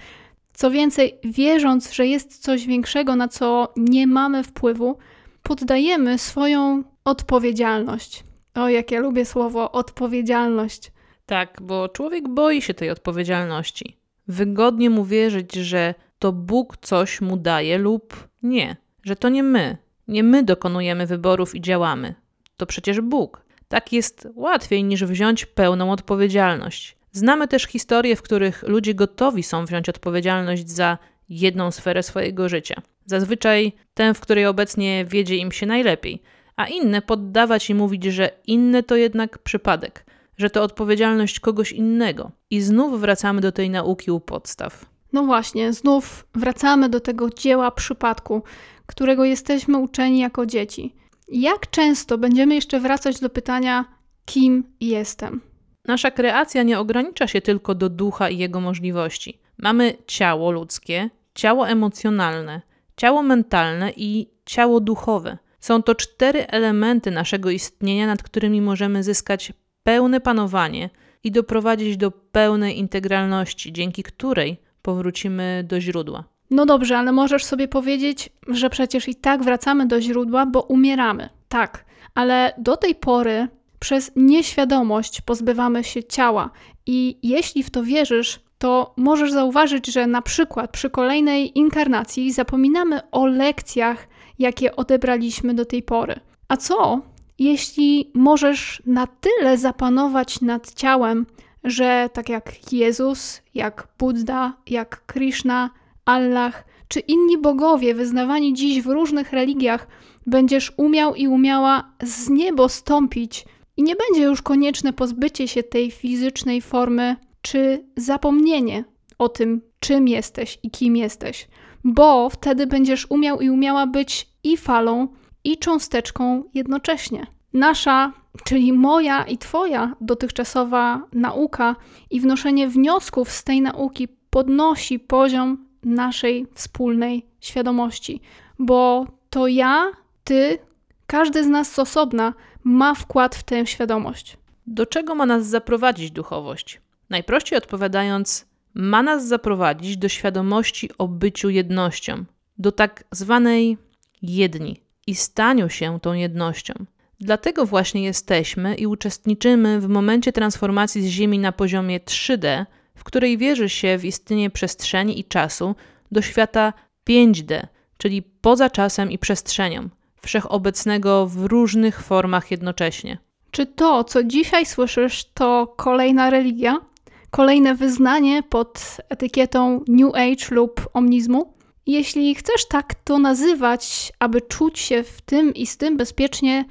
Co 0.53 0.71
więcej, 0.71 1.19
wierząc, 1.25 1.93
że 1.93 2.07
jest 2.07 2.39
coś 2.39 2.67
większego, 2.67 3.17
na 3.17 3.29
co 3.29 3.73
nie 3.77 4.07
mamy 4.07 4.43
wpływu, 4.43 4.97
poddajemy 5.43 6.19
swoją 6.19 6.85
odpowiedzialność. 7.05 8.25
O, 8.55 8.69
jak 8.69 8.91
ja 8.91 9.01
lubię 9.01 9.25
słowo 9.25 9.73
odpowiedzialność. 9.73 10.93
Tak, 11.27 11.59
bo 11.63 11.89
człowiek 11.89 12.29
boi 12.29 12.63
się 12.63 12.75
tej 12.75 12.91
odpowiedzialności. 12.91 13.97
Wygodnie 14.29 14.91
mu 14.91 15.05
wierzyć, 15.05 15.55
że 15.55 15.95
to 16.19 16.33
Bóg 16.33 16.77
coś 16.77 17.21
mu 17.21 17.37
daje 17.37 17.79
lub 17.79 18.29
nie, 18.43 18.77
że 19.03 19.17
to 19.17 19.29
nie 19.29 19.43
my. 19.43 19.77
Nie 20.09 20.23
my 20.23 20.43
dokonujemy 20.43 21.07
wyborów 21.07 21.55
i 21.55 21.61
działamy. 21.61 22.15
To 22.57 22.67
przecież 22.67 23.01
Bóg. 23.01 23.45
Tak 23.69 23.93
jest 23.93 24.29
łatwiej 24.35 24.85
niż 24.85 25.05
wziąć 25.05 25.47
pełną 25.47 25.93
odpowiedzialność. 25.93 26.97
Znamy 27.13 27.49
też 27.49 27.63
historie, 27.63 28.17
w 28.17 28.23
których 28.23 28.63
ludzie 28.63 28.95
gotowi 28.95 29.43
są 29.43 29.65
wziąć 29.65 29.89
odpowiedzialność 29.89 30.71
za 30.71 30.99
jedną 31.29 31.71
sferę 31.71 32.03
swojego 32.03 32.49
życia. 32.49 32.83
Zazwyczaj 33.07 33.73
tę, 33.95 34.15
w 34.15 34.21
której 34.21 34.47
obecnie 34.47 35.05
wiedzie 35.05 35.37
im 35.37 35.53
się 35.53 35.67
najlepiej, 35.67 36.23
a 36.57 36.67
inne 36.67 37.03
poddawać 37.03 37.71
i 37.71 37.75
mówić, 37.75 38.05
że 38.05 38.31
inne 38.47 38.83
to 38.83 38.97
jednak 38.97 39.39
przypadek, 39.39 40.07
że 40.39 40.51
to 40.51 40.63
odpowiedzialność 40.63 41.41
kogoś 41.41 41.73
innego. 41.73 42.31
I 42.51 42.61
znów 42.61 43.01
wracamy 43.01 43.41
do 43.41 43.53
tej 43.53 43.71
nauki 43.71 44.11
u 44.11 44.21
podstaw. 44.21 44.87
No 45.13 45.25
właśnie, 45.25 45.73
znów 45.73 46.27
wracamy 46.35 46.89
do 46.89 47.01
tego 47.01 47.31
dzieła 47.31 47.71
przypadku, 47.71 48.43
którego 48.87 49.25
jesteśmy 49.25 49.79
uczeni 49.79 50.19
jako 50.19 50.47
dzieci. 50.47 50.95
Jak 51.29 51.71
często 51.71 52.19
będziemy 52.19 52.55
jeszcze 52.55 52.81
wracać 52.81 53.21
do 53.21 53.31
pytania, 53.31 53.85
kim 54.25 54.65
jestem? 54.81 55.41
Nasza 55.85 56.11
kreacja 56.11 56.63
nie 56.63 56.79
ogranicza 56.79 57.27
się 57.27 57.41
tylko 57.41 57.75
do 57.75 57.89
ducha 57.89 58.29
i 58.29 58.39
jego 58.39 58.61
możliwości. 58.61 59.41
Mamy 59.59 59.95
ciało 60.07 60.51
ludzkie, 60.51 61.11
ciało 61.35 61.69
emocjonalne, 61.69 62.63
ciało 63.03 63.23
mentalne 63.23 63.93
i 63.97 64.27
ciało 64.45 64.81
duchowe. 64.81 65.39
Są 65.61 65.83
to 65.83 65.95
cztery 65.95 66.47
elementy 66.47 67.11
naszego 67.11 67.51
istnienia, 67.51 68.07
nad 68.07 68.23
którymi 68.23 68.61
możemy 68.61 69.03
zyskać 69.03 69.53
pełne 69.83 70.21
panowanie 70.21 70.91
i 71.25 71.31
doprowadzić 71.31 71.97
do 71.97 72.11
pełnej 72.11 72.79
integralności, 72.79 73.73
dzięki 73.73 74.03
której 74.03 74.61
powrócimy 74.83 75.65
do 75.69 75.81
źródła. 75.81 76.25
No 76.51 76.67
dobrze, 76.67 76.99
ale 76.99 77.13
możesz 77.13 77.45
sobie 77.45 77.69
powiedzieć, 77.69 78.31
że 78.49 78.71
przecież 78.71 79.09
i 79.09 79.15
tak 79.15 79.43
wracamy 79.43 79.87
do 79.87 80.01
źródła, 80.01 80.47
bo 80.47 80.61
umieramy. 80.61 81.29
Tak, 81.49 81.85
ale 82.15 82.53
do 82.59 82.77
tej 82.77 82.95
pory 82.95 83.49
przez 83.79 84.13
nieświadomość 84.17 85.21
pozbywamy 85.21 85.85
się 85.85 86.05
ciała. 86.05 86.51
I 86.87 87.19
jeśli 87.23 87.63
w 87.63 87.71
to 87.71 87.83
wierzysz, 87.85 88.41
to 88.63 88.95
możesz 88.97 89.33
zauważyć, 89.33 89.87
że 89.87 90.07
na 90.07 90.23
przykład 90.23 90.71
przy 90.71 90.91
kolejnej 90.91 91.59
inkarnacji 91.59 92.33
zapominamy 92.33 93.11
o 93.11 93.27
lekcjach, 93.27 94.09
jakie 94.39 94.77
odebraliśmy 94.77 95.55
do 95.55 95.65
tej 95.65 95.83
pory. 95.83 96.21
A 96.49 96.57
co, 96.57 97.01
jeśli 97.39 98.11
możesz 98.15 98.83
na 98.87 99.07
tyle 99.07 99.59
zapanować 99.59 100.41
nad 100.41 100.75
ciałem, 100.75 101.27
że 101.65 102.11
tak 102.13 102.29
jak 102.29 102.73
Jezus, 102.73 103.43
jak 103.55 103.89
Buddha, 103.99 104.53
jak 104.67 105.07
Krishna, 105.07 105.71
Allah 106.05 106.65
czy 106.89 107.01
inni 107.01 107.39
bogowie 107.39 107.95
wyznawani 107.95 108.55
dziś 108.55 108.83
w 108.83 108.87
różnych 108.87 109.33
religiach, 109.33 109.87
będziesz 110.27 110.73
umiał 110.77 111.15
i 111.15 111.29
umiała 111.29 111.93
z 112.03 112.29
niebo 112.29 112.69
stąpić 112.69 113.45
i 113.77 113.83
nie 113.83 113.97
będzie 113.97 114.23
już 114.23 114.43
konieczne 114.43 114.93
pozbycie 114.93 115.49
się 115.49 115.63
tej 115.63 115.91
fizycznej 115.91 116.61
formy 116.61 117.17
czy 117.43 117.85
zapomnienie 117.97 118.85
o 119.19 119.29
tym, 119.29 119.61
czym 119.81 120.09
jesteś 120.09 120.59
i 120.63 120.71
kim 120.71 120.97
jesteś, 120.97 121.49
bo 121.85 122.31
wtedy 122.31 122.67
będziesz 122.67 123.11
umiał 123.11 123.41
i 123.41 123.51
umiała 123.51 123.87
być 123.87 124.29
i 124.45 124.57
falą, 124.57 125.09
i 125.45 125.59
cząsteczką 125.59 126.45
jednocześnie. 126.55 127.27
Nasza, 127.53 128.13
czyli 128.45 128.73
moja 128.73 129.25
i 129.25 129.39
Twoja 129.39 129.97
dotychczasowa 130.01 131.03
nauka 131.13 131.77
i 132.11 132.21
wnoszenie 132.21 132.69
wniosków 132.69 133.31
z 133.31 133.45
tej 133.45 133.61
nauki 133.61 134.09
podnosi 134.31 134.99
poziom 134.99 135.67
naszej 135.85 136.47
wspólnej 136.55 137.27
świadomości, 137.41 138.21
bo 138.59 139.07
to 139.31 139.47
ja, 139.47 139.93
Ty, 140.25 140.59
każdy 141.07 141.45
z 141.45 141.47
nas 141.47 141.73
z 141.73 141.79
osobna 141.79 142.35
ma 142.65 142.95
wkład 142.95 143.35
w 143.37 143.43
tę 143.43 143.67
świadomość. 143.67 144.37
Do 144.67 144.87
czego 144.87 145.15
ma 145.15 145.27
nas 145.27 145.47
zaprowadzić 145.47 146.11
duchowość? 146.11 146.81
Najprościej 147.13 147.59
odpowiadając, 147.59 148.47
ma 148.75 149.03
nas 149.03 149.29
zaprowadzić 149.29 149.97
do 149.97 150.09
świadomości 150.09 150.91
o 150.99 151.09
byciu 151.09 151.51
jednością, 151.51 152.25
do 152.59 152.73
tak 152.73 153.05
zwanej 153.11 153.79
jedni 154.23 154.81
i 155.07 155.15
staniu 155.15 155.69
się 155.69 156.01
tą 156.01 156.13
jednością. 156.13 156.75
Dlatego 157.21 157.67
właśnie 157.67 158.05
jesteśmy 158.05 158.75
i 158.75 158.87
uczestniczymy 158.87 159.81
w 159.81 159.89
momencie 159.89 160.33
transformacji 160.33 161.03
z 161.03 161.07
Ziemi 161.07 161.39
na 161.39 161.53
poziomie 161.53 162.01
3D, 162.01 162.67
w 162.95 163.05
której 163.05 163.39
wierzy 163.39 163.69
się 163.69 163.99
w 163.99 164.05
istnienie 164.05 164.51
przestrzeni 164.51 165.21
i 165.21 165.25
czasu, 165.25 165.75
do 166.13 166.23
świata 166.23 166.73
5D, 167.09 167.67
czyli 167.99 168.23
poza 168.23 168.71
czasem 168.71 169.11
i 169.11 169.19
przestrzenią, 169.19 169.89
wszechobecnego 170.23 171.27
w 171.27 171.45
różnych 171.45 172.03
formach 172.03 172.51
jednocześnie. 172.51 173.19
Czy 173.51 173.67
to, 173.67 174.05
co 174.05 174.25
dzisiaj 174.25 174.67
słyszysz, 174.67 175.25
to 175.35 175.75
kolejna 175.77 176.31
religia? 176.31 176.92
Kolejne 177.33 177.75
wyznanie 177.75 178.43
pod 178.43 178.97
etykietą 179.09 179.85
New 179.89 180.15
Age 180.15 180.47
lub 180.55 180.89
omnizmu? 180.93 181.55
Jeśli 181.87 182.35
chcesz 182.35 182.69
tak 182.69 182.95
to 182.95 183.19
nazywać, 183.19 184.13
aby 184.19 184.41
czuć 184.41 184.79
się 184.79 185.03
w 185.03 185.21
tym 185.21 185.55
i 185.55 185.67
z 185.67 185.77
tym 185.77 185.97
bezpiecznie, 185.97 186.65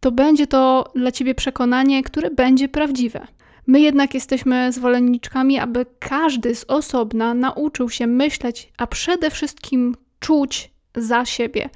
to 0.00 0.12
będzie 0.12 0.46
to 0.46 0.92
dla 0.94 1.12
ciebie 1.12 1.34
przekonanie, 1.34 2.02
które 2.02 2.30
będzie 2.30 2.68
prawdziwe. 2.68 3.26
My 3.66 3.80
jednak 3.80 4.14
jesteśmy 4.14 4.72
zwolenniczkami, 4.72 5.58
aby 5.58 5.86
każdy 5.98 6.54
z 6.54 6.64
osobna 6.68 7.34
nauczył 7.34 7.90
się 7.90 8.06
myśleć, 8.06 8.72
a 8.78 8.86
przede 8.86 9.30
wszystkim 9.30 9.94
czuć 10.20 10.70
za 10.96 11.24
siebie 11.24 11.70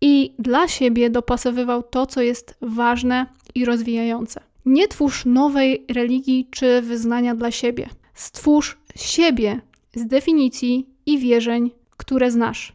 i 0.00 0.34
dla 0.38 0.68
siebie 0.68 1.10
dopasowywał 1.10 1.82
to, 1.82 2.06
co 2.06 2.22
jest 2.22 2.54
ważne 2.60 3.26
i 3.54 3.64
rozwijające. 3.64 4.47
Nie 4.66 4.88
twórz 4.88 5.24
nowej 5.24 5.84
religii 5.88 6.48
czy 6.50 6.82
wyznania 6.82 7.34
dla 7.34 7.50
siebie. 7.50 7.88
Stwórz 8.14 8.78
siebie 8.96 9.60
z 9.94 10.06
definicji 10.06 10.88
i 11.06 11.18
wierzeń, 11.18 11.70
które 11.96 12.30
znasz. 12.30 12.72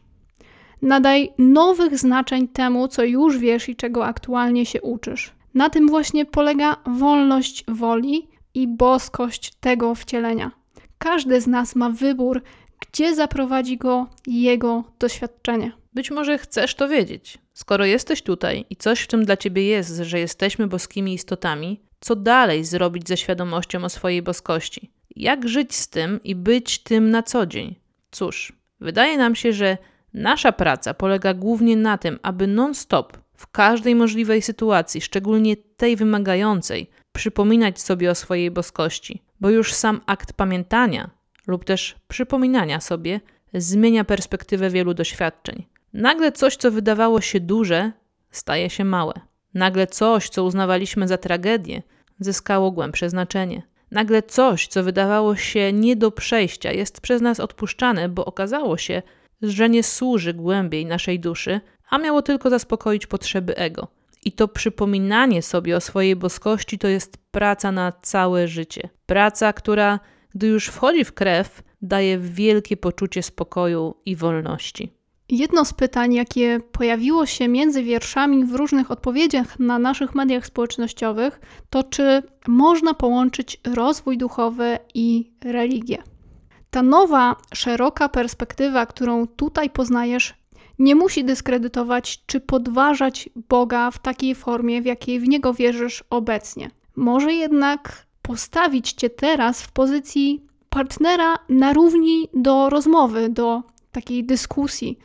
Nadaj 0.82 1.32
nowych 1.38 1.98
znaczeń 1.98 2.48
temu, 2.48 2.88
co 2.88 3.04
już 3.04 3.38
wiesz 3.38 3.68
i 3.68 3.76
czego 3.76 4.06
aktualnie 4.06 4.66
się 4.66 4.82
uczysz. 4.82 5.32
Na 5.54 5.70
tym 5.70 5.88
właśnie 5.88 6.24
polega 6.24 6.76
wolność 6.86 7.64
woli 7.68 8.28
i 8.54 8.68
boskość 8.68 9.52
tego 9.60 9.94
wcielenia. 9.94 10.50
Każdy 10.98 11.40
z 11.40 11.46
nas 11.46 11.76
ma 11.76 11.90
wybór, 11.90 12.42
gdzie 12.80 13.14
zaprowadzi 13.14 13.76
go 13.76 14.06
jego 14.26 14.84
doświadczenie. 14.98 15.72
Być 15.94 16.10
może 16.10 16.38
chcesz 16.38 16.74
to 16.74 16.88
wiedzieć. 16.88 17.38
Skoro 17.54 17.84
jesteś 17.84 18.22
tutaj 18.22 18.64
i 18.70 18.76
coś 18.76 19.00
w 19.00 19.06
tym 19.06 19.24
dla 19.24 19.36
ciebie 19.36 19.66
jest, 19.66 19.96
że 19.96 20.20
jesteśmy 20.20 20.66
boskimi 20.66 21.14
istotami, 21.14 21.80
co 22.00 22.16
dalej 22.16 22.64
zrobić 22.64 23.08
ze 23.08 23.16
świadomością 23.16 23.84
o 23.84 23.88
swojej 23.88 24.22
boskości? 24.22 24.90
Jak 25.16 25.48
żyć 25.48 25.74
z 25.74 25.88
tym 25.88 26.22
i 26.22 26.34
być 26.34 26.78
tym 26.78 27.10
na 27.10 27.22
co 27.22 27.46
dzień? 27.46 27.74
Cóż, 28.10 28.52
wydaje 28.80 29.18
nam 29.18 29.34
się, 29.34 29.52
że 29.52 29.78
nasza 30.14 30.52
praca 30.52 30.94
polega 30.94 31.34
głównie 31.34 31.76
na 31.76 31.98
tym, 31.98 32.18
aby 32.22 32.46
non-stop, 32.46 33.18
w 33.36 33.50
każdej 33.50 33.94
możliwej 33.94 34.42
sytuacji, 34.42 35.00
szczególnie 35.00 35.56
tej 35.56 35.96
wymagającej, 35.96 36.90
przypominać 37.12 37.80
sobie 37.80 38.10
o 38.10 38.14
swojej 38.14 38.50
boskości, 38.50 39.22
bo 39.40 39.50
już 39.50 39.72
sam 39.72 40.00
akt 40.06 40.32
pamiętania 40.32 41.10
lub 41.46 41.64
też 41.64 41.94
przypominania 42.08 42.80
sobie 42.80 43.20
zmienia 43.54 44.04
perspektywę 44.04 44.70
wielu 44.70 44.94
doświadczeń. 44.94 45.64
Nagle 45.94 46.32
coś, 46.32 46.56
co 46.56 46.70
wydawało 46.70 47.20
się 47.20 47.40
duże, 47.40 47.92
staje 48.30 48.70
się 48.70 48.84
małe. 48.84 49.12
Nagle 49.54 49.86
coś, 49.86 50.28
co 50.28 50.44
uznawaliśmy 50.44 51.08
za 51.08 51.18
tragedię, 51.18 51.82
zyskało 52.20 52.70
głębsze 52.70 53.10
znaczenie. 53.10 53.62
Nagle 53.90 54.22
coś, 54.22 54.66
co 54.66 54.82
wydawało 54.82 55.36
się 55.36 55.72
nie 55.72 55.96
do 55.96 56.10
przejścia, 56.10 56.72
jest 56.72 57.00
przez 57.00 57.22
nas 57.22 57.40
odpuszczane, 57.40 58.08
bo 58.08 58.24
okazało 58.24 58.76
się, 58.76 59.02
że 59.42 59.68
nie 59.68 59.82
służy 59.82 60.34
głębiej 60.34 60.86
naszej 60.86 61.20
duszy, 61.20 61.60
a 61.90 61.98
miało 61.98 62.22
tylko 62.22 62.50
zaspokoić 62.50 63.06
potrzeby 63.06 63.56
ego. 63.56 63.88
I 64.24 64.32
to 64.32 64.48
przypominanie 64.48 65.42
sobie 65.42 65.76
o 65.76 65.80
swojej 65.80 66.16
boskości 66.16 66.78
to 66.78 66.88
jest 66.88 67.18
praca 67.30 67.72
na 67.72 67.92
całe 67.92 68.48
życie. 68.48 68.88
Praca, 69.06 69.52
która, 69.52 70.00
gdy 70.34 70.46
już 70.46 70.66
wchodzi 70.66 71.04
w 71.04 71.12
krew, 71.12 71.62
daje 71.82 72.18
wielkie 72.18 72.76
poczucie 72.76 73.22
spokoju 73.22 73.94
i 74.04 74.16
wolności. 74.16 75.03
Jedno 75.28 75.64
z 75.64 75.72
pytań, 75.72 76.14
jakie 76.14 76.60
pojawiło 76.72 77.26
się 77.26 77.48
między 77.48 77.82
wierszami 77.82 78.44
w 78.44 78.54
różnych 78.54 78.90
odpowiedziach 78.90 79.58
na 79.58 79.78
naszych 79.78 80.14
mediach 80.14 80.46
społecznościowych, 80.46 81.40
to 81.70 81.82
czy 81.82 82.22
można 82.48 82.94
połączyć 82.94 83.60
rozwój 83.74 84.18
duchowy 84.18 84.78
i 84.94 85.32
religię. 85.44 86.02
Ta 86.70 86.82
nowa, 86.82 87.36
szeroka 87.54 88.08
perspektywa, 88.08 88.86
którą 88.86 89.26
tutaj 89.26 89.70
poznajesz, 89.70 90.34
nie 90.78 90.94
musi 90.94 91.24
dyskredytować 91.24 92.26
czy 92.26 92.40
podważać 92.40 93.28
Boga 93.48 93.90
w 93.90 93.98
takiej 93.98 94.34
formie, 94.34 94.82
w 94.82 94.86
jakiej 94.86 95.20
w 95.20 95.28
niego 95.28 95.54
wierzysz 95.54 96.04
obecnie. 96.10 96.70
Może 96.96 97.32
jednak 97.32 98.06
postawić 98.22 98.92
cię 98.92 99.10
teraz 99.10 99.62
w 99.62 99.72
pozycji 99.72 100.46
partnera 100.68 101.38
na 101.48 101.72
równi 101.72 102.28
do 102.34 102.70
rozmowy, 102.70 103.28
do 103.28 103.62
takiej 103.94 104.24
dyskusji. 104.24 104.98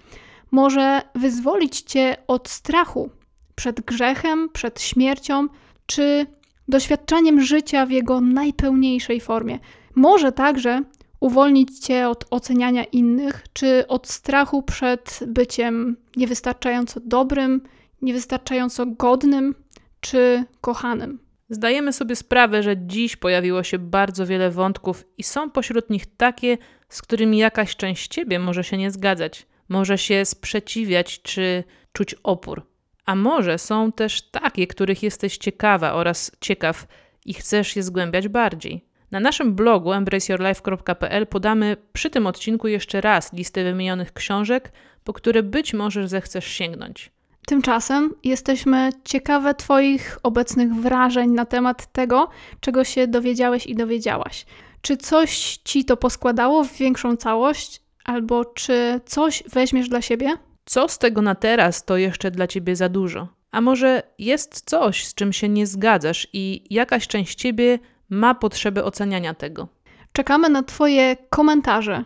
Może 0.52 1.02
wyzwolić 1.16 1.82
cię 1.82 2.18
od 2.28 2.50
strachu 2.50 3.10
przed 3.56 3.82
grzechem, 3.82 4.50
przed 4.54 4.82
śmiercią, 4.82 5.48
czy 5.86 6.26
doświadczaniem 6.68 7.42
życia 7.42 7.86
w 7.86 7.92
jego 7.92 8.22
najpełniejszej 8.22 9.22
formie. 9.22 9.60
Może 9.96 10.32
także 10.32 10.84
uwolnić 11.20 11.80
cię 11.80 12.10
od 12.10 12.26
oceniania 12.30 12.84
innych, 12.84 13.44
czy 13.54 13.88
od 13.88 14.08
strachu 14.08 14.64
przed 14.64 15.20
byciem 15.28 15.98
niewystarczająco 16.16 17.00
dobrym, 17.00 17.62
niewystarczająco 18.02 18.86
godnym 18.86 19.56
czy 20.00 20.44
kochanym. 20.62 21.20
Zdajemy 21.50 21.94
sobie 21.94 22.16
sprawę, 22.16 22.64
że 22.64 22.78
dziś 22.78 23.16
pojawiło 23.16 23.64
się 23.64 23.80
bardzo 23.80 24.26
wiele 24.26 24.52
wątków 24.52 25.06
i 25.18 25.24
są 25.24 25.52
pośród 25.52 25.90
nich 25.90 26.06
takie, 26.18 26.58
z 26.90 27.02
którymi 27.02 27.38
jakaś 27.38 27.76
część 27.76 28.08
ciebie 28.08 28.40
może 28.40 28.64
się 28.64 28.78
nie 28.78 28.92
zgadzać, 28.92 29.48
może 29.70 29.98
się 29.98 30.26
sprzeciwiać 30.26 31.22
czy 31.22 31.64
czuć 31.94 32.16
opór. 32.24 32.66
A 33.06 33.16
może 33.16 33.58
są 33.58 33.92
też 33.92 34.22
takie, 34.22 34.68
których 34.68 35.04
jesteś 35.04 35.38
ciekawa 35.38 35.94
oraz 35.94 36.32
ciekaw 36.42 36.88
i 37.26 37.34
chcesz 37.34 37.76
je 37.76 37.84
zgłębiać 37.84 38.28
bardziej. 38.28 38.86
Na 39.12 39.20
naszym 39.20 39.56
blogu 39.56 39.94
embraceyourlife.pl 39.94 41.28
podamy 41.28 41.78
przy 41.94 42.10
tym 42.10 42.28
odcinku 42.28 42.68
jeszcze 42.68 43.02
raz 43.02 43.34
listę 43.34 43.64
wymienionych 43.64 44.14
książek, 44.14 44.72
po 45.04 45.14
które 45.14 45.44
być 45.44 45.74
może 45.74 46.08
zechcesz 46.08 46.48
sięgnąć. 46.48 47.12
Tymczasem 47.46 48.14
jesteśmy 48.24 48.90
ciekawe 49.04 49.56
Twoich 49.56 50.20
obecnych 50.24 50.74
wrażeń 50.74 51.32
na 51.32 51.46
temat 51.46 51.92
tego, 51.92 52.30
czego 52.60 52.84
się 52.84 53.08
dowiedziałeś 53.08 53.66
i 53.66 53.76
dowiedziałaś. 53.76 54.46
Czy 54.82 54.98
coś 54.98 55.60
Ci 55.64 55.86
to 55.86 55.98
poskładało 55.98 56.64
w 56.64 56.74
większą 56.74 57.16
całość, 57.16 57.82
albo 58.06 58.46
czy 58.46 59.02
coś 59.06 59.44
weźmiesz 59.54 59.90
dla 59.90 60.02
siebie? 60.02 60.30
Co 60.66 60.88
z 60.88 60.98
tego 60.98 61.22
na 61.22 61.36
teraz 61.36 61.86
to 61.86 61.98
jeszcze 61.98 62.32
dla 62.32 62.48
Ciebie 62.48 62.76
za 62.76 62.90
dużo? 62.90 63.28
A 63.52 63.62
może 63.62 64.04
jest 64.20 64.70
coś, 64.70 65.08
z 65.08 65.14
czym 65.14 65.34
się 65.34 65.50
nie 65.50 65.68
zgadzasz 65.68 66.28
i 66.34 66.64
jakaś 66.70 67.08
część 67.08 67.36
Ciebie 67.36 67.80
ma 68.10 68.36
potrzebę 68.36 68.84
oceniania 68.84 69.34
tego? 69.34 69.68
Czekamy 70.12 70.50
na 70.50 70.64
Twoje 70.64 71.18
komentarze 71.30 72.04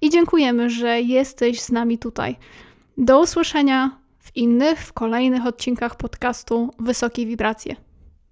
i 0.00 0.10
dziękujemy, 0.10 0.70
że 0.70 1.00
jesteś 1.00 1.60
z 1.60 1.72
nami 1.72 1.98
tutaj. 1.98 2.36
Do 2.98 3.20
usłyszenia 3.20 3.98
w 4.18 4.36
innych, 4.36 4.78
w 4.78 4.92
kolejnych 4.92 5.46
odcinkach 5.46 5.96
podcastu 5.96 6.70
Wysokie 6.78 7.26
Wibracje. 7.26 7.76